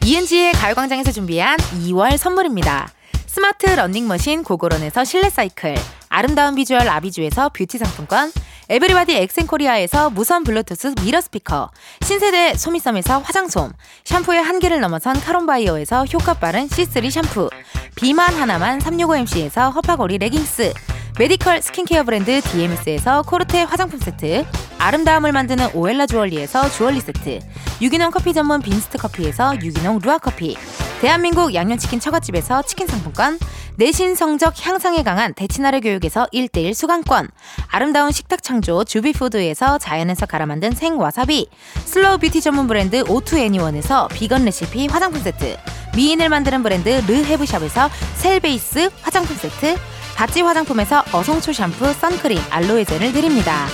이은지의 0.04 0.52
가요광장에서 0.52 1.12
준비한 1.12 1.56
2월 1.58 2.16
선물입니다. 2.16 2.88
스마트 3.26 3.66
러닝머신 3.66 4.42
고고런에서 4.42 5.04
실내 5.04 5.28
사이클, 5.28 5.74
아름다운 6.08 6.54
비주얼 6.54 6.88
아비주에서 6.88 7.50
뷰티 7.50 7.78
상품권, 7.78 8.32
에브리바디 8.70 9.16
엑센코리아에서 9.16 10.10
무선 10.10 10.44
블루투스 10.44 10.94
mirror 11.02 11.22
스피커, 11.22 11.70
신세대 12.02 12.52
소미섬에서 12.54 13.20
화장솜, 13.20 13.72
샴푸의 14.04 14.42
한계를 14.42 14.80
넘어선 14.80 15.18
카론바이어에서 15.18 16.04
효과 16.12 16.34
빠른 16.34 16.68
C3 16.68 17.10
샴푸, 17.10 17.48
비만 17.94 18.34
하나만 18.34 18.78
365MC에서 18.80 19.74
허파고리 19.74 20.18
레깅스, 20.18 20.74
메디컬 21.18 21.62
스킨케어 21.62 22.02
브랜드 22.02 22.42
DMS에서 22.42 23.22
코르테 23.22 23.62
화장품 23.62 23.98
세트, 24.00 24.44
아름다움을 24.78 25.32
만드는 25.32 25.70
오엘라 25.72 26.06
주얼리에서 26.06 26.70
주얼리 26.70 27.00
세트, 27.00 27.38
유기농 27.80 28.10
커피 28.10 28.34
전문 28.34 28.60
빈스트 28.60 28.98
커피에서 28.98 29.54
유기농 29.62 30.00
루아 30.02 30.18
커피, 30.18 30.58
대한민국 31.00 31.54
양념치킨 31.54 32.00
처갓집에서 32.00 32.62
치킨 32.62 32.88
상품권, 32.88 33.38
내신 33.76 34.16
성적 34.16 34.54
향상에 34.66 35.04
강한 35.04 35.32
대치나래 35.32 35.78
교육에서 35.78 36.26
1대1 36.34 36.74
수강권, 36.74 37.28
아름다운 37.68 38.10
식탁 38.10 38.42
창조 38.42 38.82
주비푸드에서 38.82 39.78
자연에서 39.78 40.26
갈아 40.26 40.46
만든 40.46 40.72
생와사비, 40.72 41.46
slow 41.84 42.18
beauty 42.18 42.40
전문 42.40 42.66
브랜드 42.66 43.04
오투애니원에서 43.08 44.08
비건 44.08 44.44
레시피 44.44 44.88
화장품 44.88 45.22
세트, 45.22 45.56
미인을 45.94 46.28
만드는 46.28 46.64
브랜드 46.64 46.88
르헤브샵에서 47.06 47.90
셀베이스 48.16 48.90
화장품 49.00 49.36
세트, 49.36 49.76
바찌 50.16 50.42
화장품에서 50.42 51.04
어성초 51.12 51.52
샴푸, 51.52 51.92
선크림, 51.92 52.40
알로에 52.50 52.84
젤을 52.84 53.12
드립니다. 53.12 53.68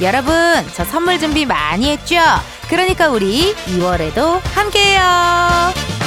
여러분, 0.00 0.34
저 0.72 0.82
선물 0.86 1.18
준비 1.18 1.44
많이 1.44 1.90
했죠? 1.90 2.16
그러니까 2.70 3.10
우리 3.10 3.54
2월에도 3.66 4.40
함께해요. 4.54 5.99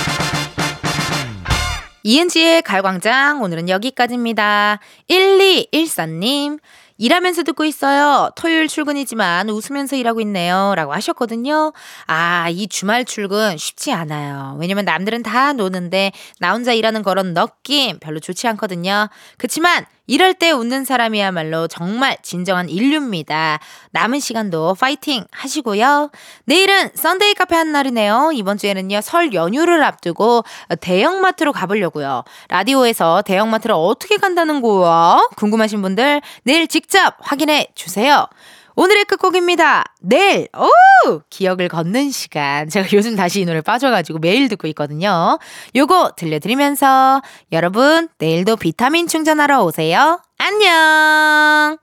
이은지의 2.06 2.64
가요광장 2.64 3.42
오늘은 3.42 3.70
여기까지입니다. 3.70 4.80
1214님 5.10 6.60
일하면서 6.98 7.44
듣고 7.44 7.64
있어요. 7.64 8.30
토요일 8.36 8.68
출근이지만 8.68 9.50
웃으면서 9.50 9.96
일하고 9.96 10.20
있네요. 10.22 10.74
라고 10.76 10.94
하셨거든요. 10.94 11.72
아, 12.06 12.50
이 12.50 12.68
주말 12.68 13.06
출근 13.06 13.58
쉽지 13.58 13.94
않아요. 13.94 14.58
왜냐면 14.60 14.84
남들은 14.84 15.24
다 15.24 15.54
노는데 15.54 16.12
나 16.40 16.52
혼자 16.52 16.74
일하는 16.74 17.04
그런 17.04 17.34
느낌 17.34 18.00
별로 18.00 18.20
좋지 18.20 18.48
않거든요. 18.50 19.08
그치만 19.38 19.86
이럴 20.06 20.34
때 20.34 20.52
웃는 20.52 20.84
사람이야말로 20.84 21.68
정말 21.68 22.18
진정한 22.22 22.68
일류입니다. 22.68 23.60
남은 23.92 24.20
시간도 24.20 24.76
파이팅 24.76 25.24
하시고요. 25.32 26.12
내일은 26.46 26.90
Sunday 26.94 27.36
카페 27.36 27.56
하는 27.56 27.72
날이네요. 27.72 28.32
이번 28.34 28.58
주에는요, 28.58 29.00
설 29.02 29.34
연휴를 29.34 29.82
앞두고 29.84 30.44
대형마트로 30.82 31.54
가보려고요. 31.54 32.24
라디오에서 32.50 33.22
대형마트를 33.22 33.76
어떻게 33.78 34.18
간다는 34.18 34.62
거야? 34.62 35.20
궁금하신 35.38 35.82
분들 35.82 36.22
내일 36.44 36.68
직접 36.68 37.16
확인해 37.20 37.68
주세요. 37.74 38.28
오늘의 38.76 39.06
끝곡입니다. 39.06 39.84
내일, 40.02 40.48
오! 40.58 41.22
기억을 41.30 41.68
걷는 41.68 42.12
시간. 42.12 42.70
제가 42.70 42.88
요즘 42.94 43.16
다시 43.16 43.42
이 43.42 43.46
노래 43.46 43.62
빠져가지고 43.62 44.20
매일 44.20 44.50
듣고 44.50 44.68
있거든요. 44.70 45.38
요거 45.76 46.14
들려드리면서 46.18 47.22
여러분, 47.52 48.10
내일도 48.18 48.56
비타민 48.56 49.08
충전하러 49.08 49.64
오세요. 49.64 50.20
안녕! 50.38 51.78